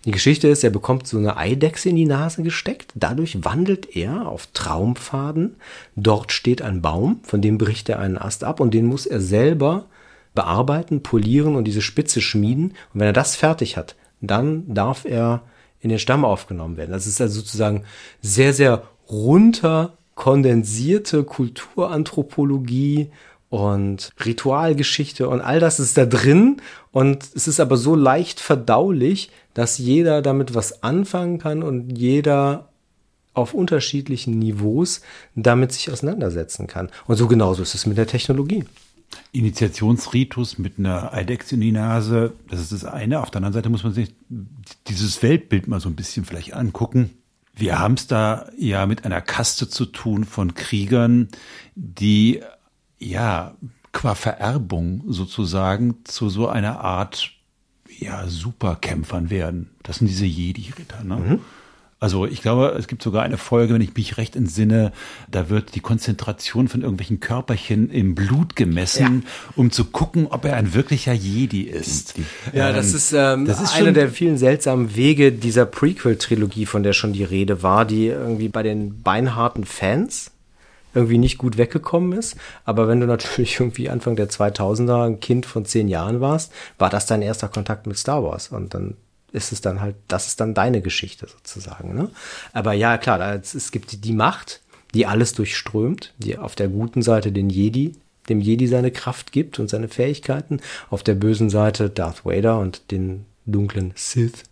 [0.04, 2.92] Die Geschichte ist, er bekommt so eine Eidechse in die Nase gesteckt.
[2.94, 5.56] Dadurch wandelt er auf Traumpfaden.
[5.96, 9.20] Dort steht ein Baum, von dem bricht er einen Ast ab und den muss er
[9.20, 9.86] selber
[10.38, 12.68] bearbeiten, polieren und diese Spitze schmieden.
[12.94, 15.42] Und wenn er das fertig hat, dann darf er
[15.80, 16.92] in den Stamm aufgenommen werden.
[16.92, 17.82] Das ist also sozusagen
[18.22, 23.10] sehr, sehr runter kondensierte Kulturanthropologie
[23.50, 26.60] und Ritualgeschichte und all das ist da drin
[26.92, 32.68] und es ist aber so leicht verdaulich, dass jeder damit was anfangen kann und jeder
[33.34, 35.00] auf unterschiedlichen Niveaus
[35.34, 36.90] damit sich auseinandersetzen kann.
[37.06, 38.64] Und so genauso ist es mit der Technologie.
[39.32, 43.20] Initiationsritus mit einer Eidechse in die Nase, das ist das eine.
[43.20, 44.14] Auf der anderen Seite muss man sich
[44.86, 47.10] dieses Weltbild mal so ein bisschen vielleicht angucken.
[47.54, 51.28] Wir haben es da ja mit einer Kaste zu tun von Kriegern,
[51.74, 52.40] die
[52.98, 53.54] ja
[53.92, 57.32] qua Vererbung sozusagen zu so einer Art
[57.98, 59.70] ja Superkämpfern werden.
[59.82, 61.02] Das sind diese Jedi-Ritter.
[61.02, 61.40] Ne?
[62.00, 64.92] Also ich glaube, es gibt sogar eine Folge, wenn ich mich recht entsinne,
[65.28, 69.26] da wird die Konzentration von irgendwelchen Körperchen im Blut gemessen,
[69.56, 72.14] um zu gucken, ob er ein wirklicher Jedi ist.
[72.52, 76.92] Ja, das ist, ähm, das ist einer der vielen seltsamen Wege dieser Prequel-Trilogie, von der
[76.92, 80.30] schon die Rede war, die irgendwie bei den beinharten Fans
[80.94, 82.36] irgendwie nicht gut weggekommen ist.
[82.64, 86.90] Aber wenn du natürlich irgendwie Anfang der 2000er ein Kind von zehn Jahren warst, war
[86.90, 88.48] das dein erster Kontakt mit Star Wars.
[88.48, 88.94] Und dann
[89.32, 91.94] ist es dann halt, das ist dann deine Geschichte sozusagen.
[91.94, 92.10] Ne?
[92.52, 94.60] Aber ja, klar, es gibt die Macht,
[94.94, 97.92] die alles durchströmt, die auf der guten Seite den Jedi,
[98.28, 100.60] dem Jedi seine Kraft gibt und seine Fähigkeiten,
[100.90, 104.44] auf der bösen Seite Darth Vader und den dunklen Sith.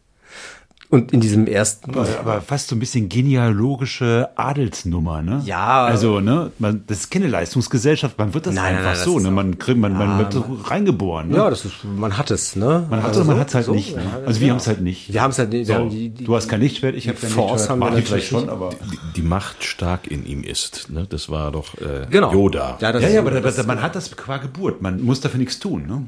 [0.88, 1.90] Und in diesem ersten.
[1.90, 5.42] Aber, aber fast so ein bisschen genealogische Adelsnummer, ne?
[5.44, 5.84] Ja.
[5.84, 9.18] Also, ne, man, das ist keine Leistungsgesellschaft, man wird das Nein, einfach nein, das so,
[9.18, 9.30] ist ne?
[9.30, 11.36] Man kriegt, man, man wird so reingeboren, ne?
[11.38, 12.86] Ja, das ist, man hat es, ne?
[12.88, 13.96] Man hat es, Also man hat es halt so, nicht.
[13.96, 14.02] Ne?
[14.02, 14.52] ja, Also wir ja.
[14.52, 15.12] haben es halt nicht.
[15.12, 15.66] Wir haben es halt nicht.
[15.66, 17.80] So, die, die, du hast kein Lichtschwert, ich habe kein Force Lichtschwert.
[17.82, 20.90] haben wir vielleicht schon, aber Die, die Macht stark in ihm ist.
[20.90, 21.06] Ne?
[21.08, 22.32] Das war doch äh, genau.
[22.32, 22.78] Yoda.
[22.80, 24.82] Ja, das ja, ist- ja, aber das, das, man hat das qua Geburt.
[24.82, 26.06] Man muss dafür nichts tun, ne?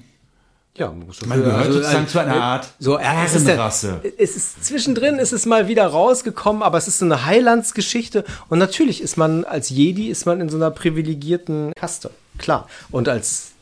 [0.79, 3.57] Ja, man, muss Man gehört sozusagen äh, zu einer Art so, ja, es ist, der,
[3.57, 4.01] Herrenrasse.
[4.17, 8.59] es ist zwischendrin ist es mal wieder rausgekommen, aber es ist so eine Heilandsgeschichte und
[8.59, 12.69] natürlich ist man als Jedi ist man in so einer privilegierten Kaste, klar.
[12.91, 13.53] Und als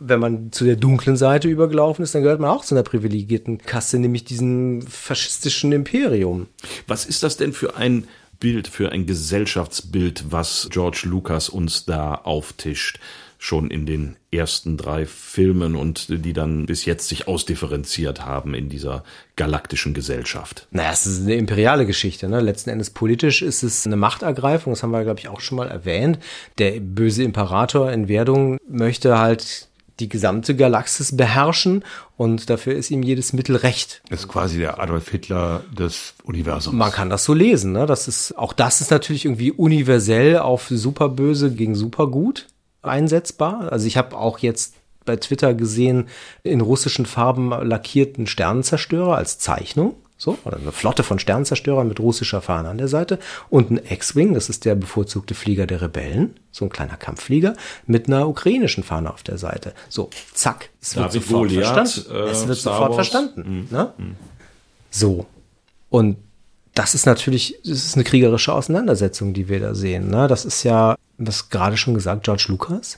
[0.00, 3.58] wenn man zu der dunklen Seite übergelaufen ist, dann gehört man auch zu einer privilegierten
[3.58, 6.46] Kaste, nämlich diesem faschistischen Imperium.
[6.86, 8.08] Was ist das denn für ein
[8.38, 12.98] Bild, für ein Gesellschaftsbild, was George Lucas uns da auftischt?
[13.42, 18.68] Schon in den ersten drei Filmen und die dann bis jetzt sich ausdifferenziert haben in
[18.68, 19.02] dieser
[19.34, 20.68] galaktischen Gesellschaft.
[20.72, 22.28] Naja, es ist eine imperiale Geschichte.
[22.28, 22.40] Ne?
[22.40, 24.74] Letzten Endes politisch ist es eine Machtergreifung.
[24.74, 26.18] Das haben wir, glaube ich, auch schon mal erwähnt.
[26.58, 29.70] Der böse Imperator in Werdung möchte halt
[30.00, 31.82] die gesamte Galaxis beherrschen
[32.18, 34.02] und dafür ist ihm jedes Mittel recht.
[34.10, 36.76] Das ist quasi der Adolf Hitler des Universums.
[36.76, 37.72] Man kann das so lesen.
[37.72, 37.86] Ne?
[37.86, 42.46] Das ist, auch das ist natürlich irgendwie universell auf Superböse gegen Supergut
[42.82, 43.70] einsetzbar.
[43.72, 44.74] Also ich habe auch jetzt
[45.04, 46.08] bei Twitter gesehen,
[46.42, 49.94] in russischen Farben lackierten Sternenzerstörer als Zeichnung.
[50.18, 53.18] So, oder eine Flotte von Sternenzerstörern mit russischer Fahne an der Seite
[53.48, 57.54] und ein X-Wing, das ist der bevorzugte Flieger der Rebellen, so ein kleiner Kampfflieger
[57.86, 59.72] mit einer ukrainischen Fahne auf der Seite.
[59.88, 62.14] So, zack, es wird David sofort Goliath, verstanden.
[62.14, 62.96] äh, es wird Star sofort Wars.
[62.96, 63.68] verstanden.
[63.70, 63.94] Ne?
[64.90, 65.24] So.
[65.88, 66.18] Und
[66.74, 70.08] das ist natürlich, das ist eine kriegerische Auseinandersetzung, die wir da sehen.
[70.08, 70.28] Ne?
[70.28, 72.96] Das ist ja, das gerade schon gesagt, George Lucas,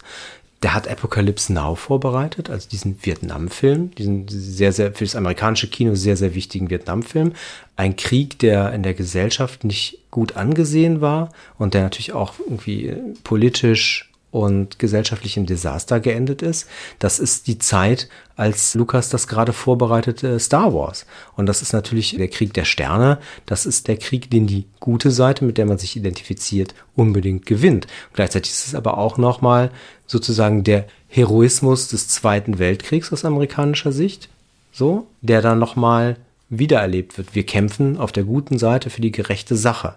[0.63, 5.95] der hat Apocalypse Now vorbereitet, also diesen Vietnam-Film, diesen sehr, sehr, für das amerikanische Kino
[5.95, 7.33] sehr, sehr wichtigen Vietnam-Film.
[7.75, 12.95] Ein Krieg, der in der Gesellschaft nicht gut angesehen war und der natürlich auch irgendwie
[13.25, 16.67] politisch und gesellschaftlich im Desaster geendet ist.
[16.99, 21.07] Das ist die Zeit, als Lukas das gerade vorbereitete Star Wars.
[21.37, 23.19] Und das ist natürlich der Krieg der Sterne.
[23.45, 27.87] Das ist der Krieg, den die gute Seite, mit der man sich identifiziert, unbedingt gewinnt.
[28.15, 29.71] Gleichzeitig ist es aber auch nochmal
[30.07, 34.31] sozusagen der Heroismus des Zweiten Weltkriegs aus amerikanischer Sicht.
[34.73, 36.17] So, der dann nochmal
[36.49, 37.35] wiedererlebt wird.
[37.35, 39.97] Wir kämpfen auf der guten Seite für die gerechte Sache.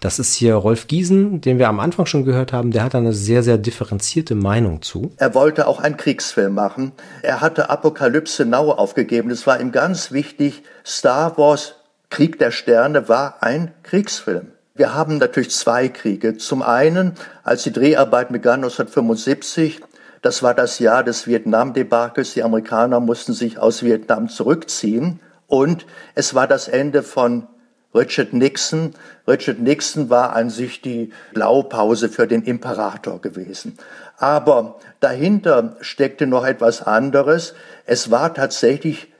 [0.00, 3.12] Das ist hier Rolf Giesen, den wir am Anfang schon gehört haben, der hat eine
[3.12, 5.12] sehr, sehr differenzierte Meinung zu.
[5.16, 6.92] Er wollte auch einen Kriegsfilm machen.
[7.22, 9.30] Er hatte Apokalypse Now aufgegeben.
[9.30, 11.76] Es war ihm ganz wichtig, Star Wars
[12.10, 14.52] Krieg der Sterne war ein Kriegsfilm.
[14.76, 16.36] Wir haben natürlich zwei Kriege.
[16.36, 19.80] Zum einen, als die Dreharbeit begann 1975,
[20.20, 22.34] das war das Jahr des Vietnam-Debakels.
[22.34, 25.20] Die Amerikaner mussten sich aus Vietnam zurückziehen.
[25.46, 27.46] Und es war das Ende von
[27.94, 28.94] Richard Nixon.
[29.28, 33.78] Richard Nixon war an sich die Blaupause für den Imperator gewesen.
[34.18, 37.54] Aber dahinter steckte noch etwas anderes.
[37.86, 39.12] Es war tatsächlich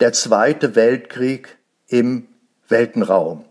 [0.00, 1.58] der Zweite Weltkrieg
[1.88, 2.28] im
[2.68, 3.44] Weltenraum.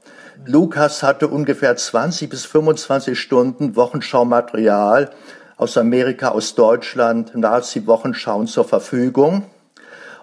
[0.46, 5.12] Lukas hatte ungefähr 20 bis 25 Stunden Wochenschaumaterial
[5.58, 9.46] aus Amerika, aus Deutschland, Nazi-Wochenschauen zur Verfügung.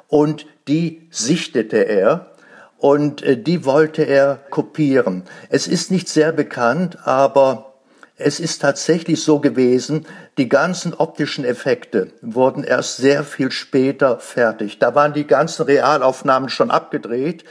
[0.09, 2.33] Und die sichtete er
[2.79, 5.25] und äh, die wollte er kopieren.
[5.51, 7.75] Es ist nicht sehr bekannt, aber
[8.17, 10.07] es ist tatsächlich so gewesen,
[10.39, 14.81] die ganzen optischen Effekte wurden erst sehr viel später fertig.
[14.81, 17.45] Da waren die ganzen Realaufnahmen schon abgedreht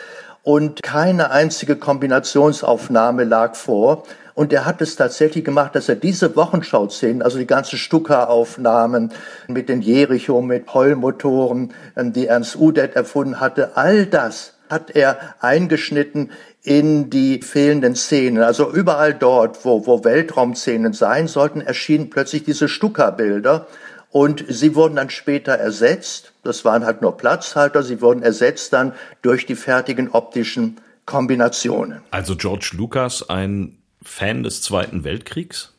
[0.43, 4.03] und keine einzige Kombinationsaufnahme lag vor.
[4.33, 9.11] Und er hat es tatsächlich gemacht, dass er diese Wochenschau-Szenen, also die ganzen Stuka-Aufnahmen
[9.47, 15.35] mit den Jericho, mit Heulmotoren, ähm, die Ernst Udet erfunden hatte, all das hat er
[15.39, 16.31] eingeschnitten
[16.63, 18.43] in die fehlenden Szenen.
[18.43, 23.67] Also überall dort, wo, wo Weltraumszenen sein sollten, erschienen plötzlich diese Stuka-Bilder.
[24.09, 26.33] Und sie wurden dann später ersetzt.
[26.43, 27.83] Das waren halt nur Platzhalter.
[27.83, 32.01] Sie wurden ersetzt dann durch die fertigen optischen Kombinationen.
[32.11, 35.73] Also George Lucas, ein Fan des Zweiten Weltkriegs?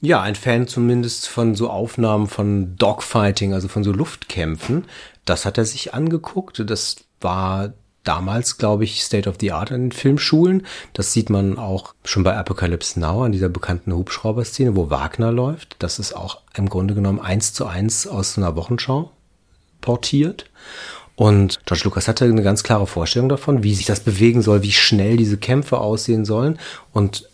[0.00, 4.84] Ja, ein Fan zumindest von so Aufnahmen von Dogfighting, also von so Luftkämpfen.
[5.24, 6.62] Das hat er sich angeguckt.
[6.68, 7.72] Das war
[8.04, 10.66] damals, glaube ich, State of the Art in den Filmschulen.
[10.92, 15.76] Das sieht man auch schon bei Apocalypse Now an dieser bekannten Hubschrauber-Szene, wo Wagner läuft.
[15.78, 19.10] Das ist auch im Grunde genommen eins zu eins aus einer Wochenschau
[19.80, 20.46] portiert.
[21.14, 24.72] Und George Lucas hatte eine ganz klare Vorstellung davon, wie sich das bewegen soll, wie
[24.72, 26.58] schnell diese Kämpfe aussehen sollen.
[26.92, 27.28] Und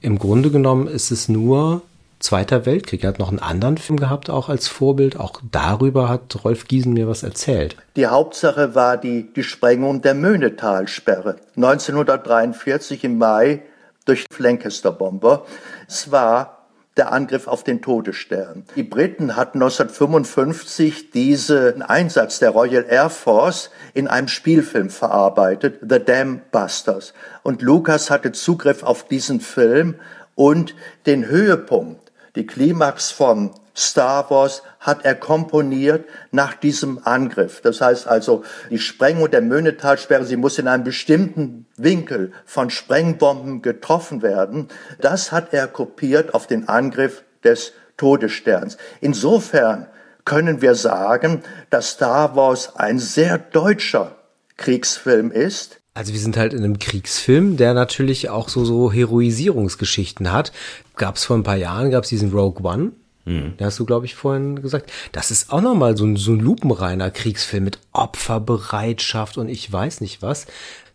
[0.00, 1.82] im Grunde genommen ist es nur
[2.24, 3.04] Zweiter Weltkrieg.
[3.04, 5.20] Er hat noch einen anderen Film gehabt, auch als Vorbild.
[5.20, 7.76] Auch darüber hat Rolf Giesen mir was erzählt.
[7.96, 13.60] Die Hauptsache war die, die Sprengung der Möhnetalsperre 1943 im Mai
[14.06, 15.44] durch Lancaster-Bomber.
[15.86, 16.66] Es war
[16.96, 18.64] der Angriff auf den Todesstern.
[18.74, 26.02] Die Briten hatten 1955 diesen Einsatz der Royal Air Force in einem Spielfilm verarbeitet, The
[26.02, 27.12] Dam Busters.
[27.42, 29.96] Und Lucas hatte Zugriff auf diesen Film
[30.34, 32.03] und den Höhepunkt
[32.36, 37.60] die Klimax von Star Wars hat er komponiert nach diesem Angriff.
[37.60, 43.62] Das heißt also, die Sprengung der Möhnetalsperre, sie muss in einem bestimmten Winkel von Sprengbomben
[43.62, 44.68] getroffen werden.
[45.00, 48.76] Das hat er kopiert auf den Angriff des Todessterns.
[49.00, 49.88] Insofern
[50.24, 54.16] können wir sagen, dass Star Wars ein sehr deutscher
[54.56, 55.80] Kriegsfilm ist.
[55.94, 60.52] Also wir sind halt in einem Kriegsfilm, der natürlich auch so so Heroisierungsgeschichten hat.
[60.96, 62.92] Gab es vor ein paar Jahren, gab es diesen Rogue One.
[63.24, 63.54] Mhm.
[63.56, 64.92] Da hast du, glaube ich, vorhin gesagt.
[65.12, 70.00] Das ist auch nochmal so ein, so ein lupenreiner Kriegsfilm mit Opferbereitschaft und ich weiß
[70.00, 70.46] nicht was.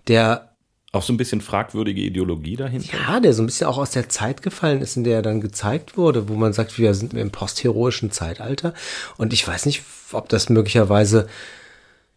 [0.08, 0.50] Der
[0.92, 2.98] auch so ein bisschen fragwürdige Ideologie dahinter.
[2.98, 5.40] Ja, der so ein bisschen auch aus der Zeit gefallen ist, in der er dann
[5.40, 8.74] gezeigt wurde, wo man sagt, wir sind im postheroischen Zeitalter.
[9.16, 11.28] Und ich weiß nicht, ob das möglicherweise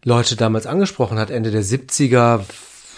[0.03, 2.43] Leute damals angesprochen hat, Ende der 70er,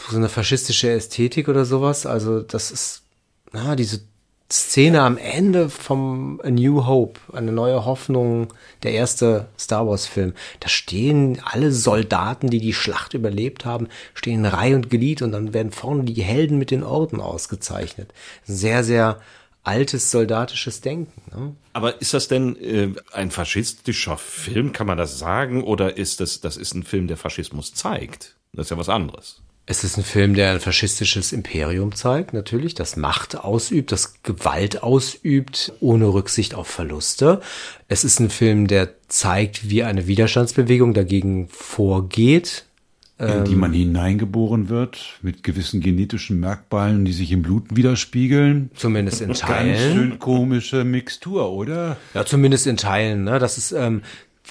[0.10, 2.06] so eine faschistische Ästhetik oder sowas.
[2.06, 3.04] Also das ist,
[3.52, 4.02] na, diese
[4.52, 8.54] Szene am Ende vom A New Hope, eine neue Hoffnung,
[8.84, 10.34] der erste Star Wars Film.
[10.60, 15.54] Da stehen alle Soldaten, die die Schlacht überlebt haben, stehen Reihe und Glied und dann
[15.54, 18.14] werden vorne die Helden mit den Orden ausgezeichnet.
[18.44, 19.20] Sehr, sehr
[19.64, 21.22] altes soldatisches Denken.
[21.36, 21.56] Ne?
[21.74, 25.64] Aber ist das denn äh, ein faschistischer Film, kann man das sagen?
[25.64, 28.36] Oder ist das, das ist ein Film, der Faschismus zeigt?
[28.54, 29.42] Das ist ja was anderes.
[29.68, 34.84] Es ist ein Film, der ein faschistisches Imperium zeigt, natürlich, das Macht ausübt, das Gewalt
[34.84, 37.42] ausübt, ohne Rücksicht auf Verluste.
[37.88, 42.66] Es ist ein Film, der zeigt, wie eine Widerstandsbewegung dagegen vorgeht.
[43.18, 48.72] In die man hineingeboren wird, mit gewissen genetischen Merkmalen, die sich im Blut widerspiegeln.
[48.76, 49.74] Zumindest in Teilen.
[49.74, 51.96] Ganz schön komische Mixtur, oder?
[52.14, 53.24] Ja, zumindest in Teilen.
[53.24, 53.40] Ne?
[53.40, 54.02] Das ist, ähm,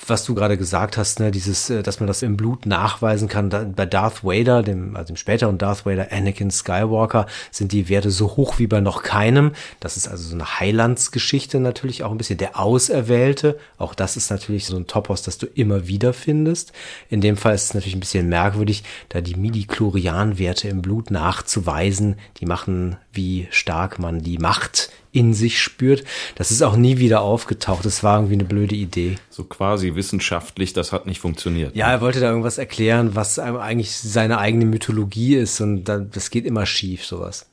[0.07, 3.49] was du gerade gesagt hast, ne, dieses, äh, dass man das im Blut nachweisen kann.
[3.49, 8.37] Bei Darth Vader, dem, also dem späteren Darth Vader, Anakin Skywalker, sind die Werte so
[8.37, 9.53] hoch wie bei noch keinem.
[9.81, 12.39] Das ist also so eine Heilandsgeschichte natürlich auch ein bisschen.
[12.39, 16.73] Der Auserwählte, auch das ist natürlich so ein Topos, das du immer wieder findest.
[17.09, 22.17] In dem Fall ist es natürlich ein bisschen merkwürdig, da die Midi-Chlorian-Werte im Blut nachzuweisen.
[22.39, 26.05] Die machen, wie stark man die Macht in sich spürt.
[26.35, 27.85] Das ist auch nie wieder aufgetaucht.
[27.85, 29.17] Das war irgendwie eine blöde Idee.
[29.31, 31.75] So quasi wissenschaftlich, das hat nicht funktioniert.
[31.77, 36.45] Ja, er wollte da irgendwas erklären, was eigentlich seine eigene Mythologie ist und das geht
[36.45, 37.47] immer schief, sowas.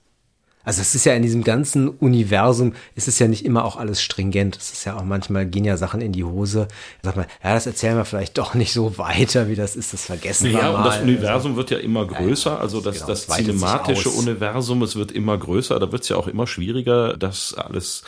[0.64, 4.01] Also es ist ja in diesem ganzen Universum, ist es ja nicht immer auch alles
[4.01, 4.57] stringent.
[4.57, 6.68] Es ist ja auch manchmal gehen ja Sachen in die Hose.
[7.01, 9.93] Sag mal, ja, das erzählen wir vielleicht doch nicht so weiter, wie das ist.
[9.93, 10.72] Das vergessen ja, wir mal.
[10.72, 12.59] Ja, und das Universum wird ja immer größer.
[12.59, 15.80] Also das, genau, das, das cinematische Universum, es wird immer größer.
[15.80, 18.03] Da wird es ja auch immer schwieriger, das alles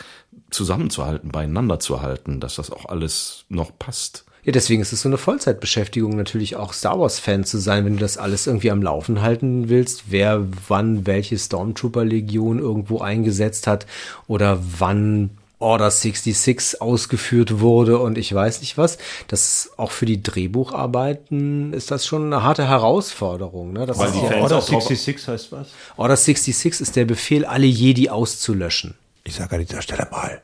[0.50, 4.24] zusammenzuhalten, beieinander zu halten, dass das auch alles noch passt.
[4.44, 8.00] Ja, deswegen ist es so eine Vollzeitbeschäftigung, natürlich auch Star Wars-Fan zu sein, wenn du
[8.00, 13.86] das alles irgendwie am Laufen halten willst, wer wann welche Stormtrooper-Legion irgendwo eingesetzt hat
[14.26, 15.30] oder wann
[15.64, 18.98] Order 66 ausgeführt wurde und ich weiß nicht was.
[19.28, 23.72] Das auch für die Drehbucharbeiten ist das schon eine harte Herausforderung.
[23.72, 23.86] Ne?
[23.86, 25.68] Das Weil ist die Fans Order 66 heißt was?
[25.96, 28.94] Order 66 ist der Befehl, alle Jedi auszulöschen.
[29.22, 30.42] Ich sage an dieser Stelle mal.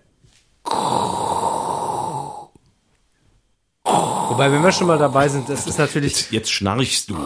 [4.31, 6.13] Wobei, wenn wir schon mal dabei sind, das ist natürlich.
[6.13, 7.17] Jetzt, jetzt schnarchst du.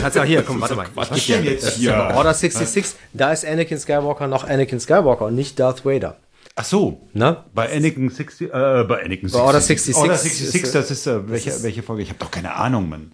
[0.00, 0.86] Kannst ja hier, komm, warte mal.
[0.94, 1.92] Was ist denn jetzt hier?
[2.14, 6.16] Order 66, da ist Anakin Skywalker noch Anakin Skywalker und nicht Darth Vader.
[6.54, 7.00] Ach so.
[7.14, 7.46] Na?
[7.52, 9.34] Bei Anakin 60, äh, bei Anakin 66.
[9.34, 9.96] Order 66.
[9.96, 12.04] Order 66, ist, das ist, äh, welche, ist, welche Folge?
[12.04, 13.12] Ich habe doch keine Ahnung, Mann.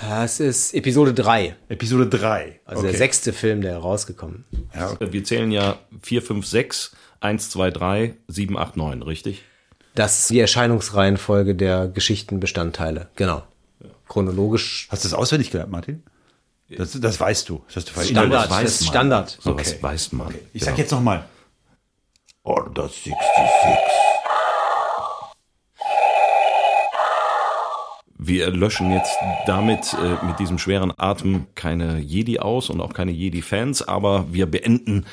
[0.00, 1.54] Ja, es ist Episode 3.
[1.68, 2.60] Episode 3.
[2.64, 2.92] Also okay.
[2.92, 4.46] der sechste Film, der rausgekommen.
[4.74, 5.08] Ja, okay.
[5.10, 9.44] Wir zählen ja 4, 5, 6, 1, 2, 3, 7, 8, 9, richtig?
[9.94, 13.08] Das ist die Erscheinungsreihenfolge der Geschichtenbestandteile.
[13.14, 13.44] Genau.
[13.80, 13.90] Ja.
[14.08, 14.88] Chronologisch.
[14.90, 16.02] Hast du das auswendig gelernt, Martin?
[16.68, 17.62] Das, das weißt du.
[17.66, 18.50] Das, hast du Standard.
[18.50, 19.38] Das, das ist Standard.
[19.40, 19.78] So okay.
[19.80, 20.28] weiß man.
[20.28, 20.40] Okay.
[20.52, 21.24] Ich sag jetzt noch mal.
[22.42, 23.14] Order 66.
[28.18, 29.16] Wir löschen jetzt
[29.46, 34.46] damit äh, mit diesem schweren Atem keine Jedi aus und auch keine Jedi-Fans, aber wir
[34.46, 35.04] beenden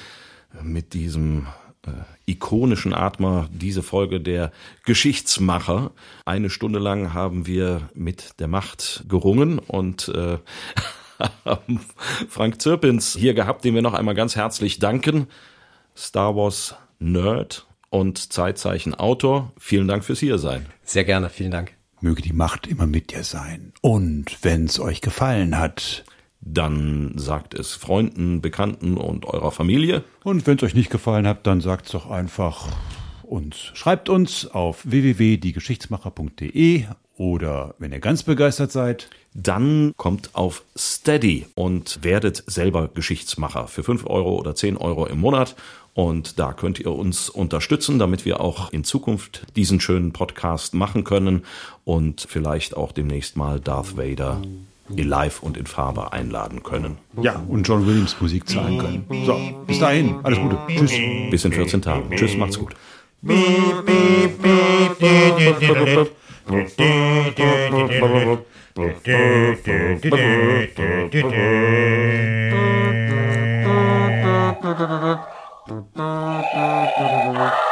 [0.61, 1.47] mit diesem
[1.85, 1.91] äh,
[2.25, 4.51] ikonischen Atmer diese Folge der
[4.85, 5.91] Geschichtsmacher.
[6.25, 10.37] Eine Stunde lang haben wir mit der Macht gerungen und äh,
[11.45, 11.79] haben
[12.29, 15.27] Frank Zirpins hier gehabt, dem wir noch einmal ganz herzlich danken.
[15.95, 19.51] Star Wars Nerd und Zeitzeichen Autor.
[19.57, 20.65] Vielen Dank fürs Hiersein.
[20.83, 21.73] Sehr gerne, vielen Dank.
[21.99, 23.73] Möge die Macht immer mit dir sein.
[23.81, 26.03] Und wenn's euch gefallen hat,
[26.41, 30.03] Dann sagt es Freunden, Bekannten und eurer Familie.
[30.23, 32.67] Und wenn es euch nicht gefallen hat, dann sagt's doch einfach
[33.21, 33.71] uns.
[33.73, 36.85] Schreibt uns auf www.diegeschichtsmacher.de
[37.17, 43.83] oder wenn ihr ganz begeistert seid, Dann kommt auf Steady und werdet selber Geschichtsmacher für
[43.83, 45.55] 5 Euro oder 10 Euro im Monat.
[45.93, 51.05] Und da könnt ihr uns unterstützen, damit wir auch in Zukunft diesen schönen Podcast machen
[51.05, 51.45] können
[51.85, 54.41] und vielleicht auch demnächst mal Darth Vader
[54.97, 56.97] live und in Farbe einladen können.
[57.21, 59.05] ja, und John Williams Musik zahlen können.
[59.25, 60.57] So, bis dahin, alles Gute.
[60.67, 60.93] Tschüss.
[61.29, 62.15] Bis in 14 Tagen.
[62.15, 62.75] Tschüss, macht's gut.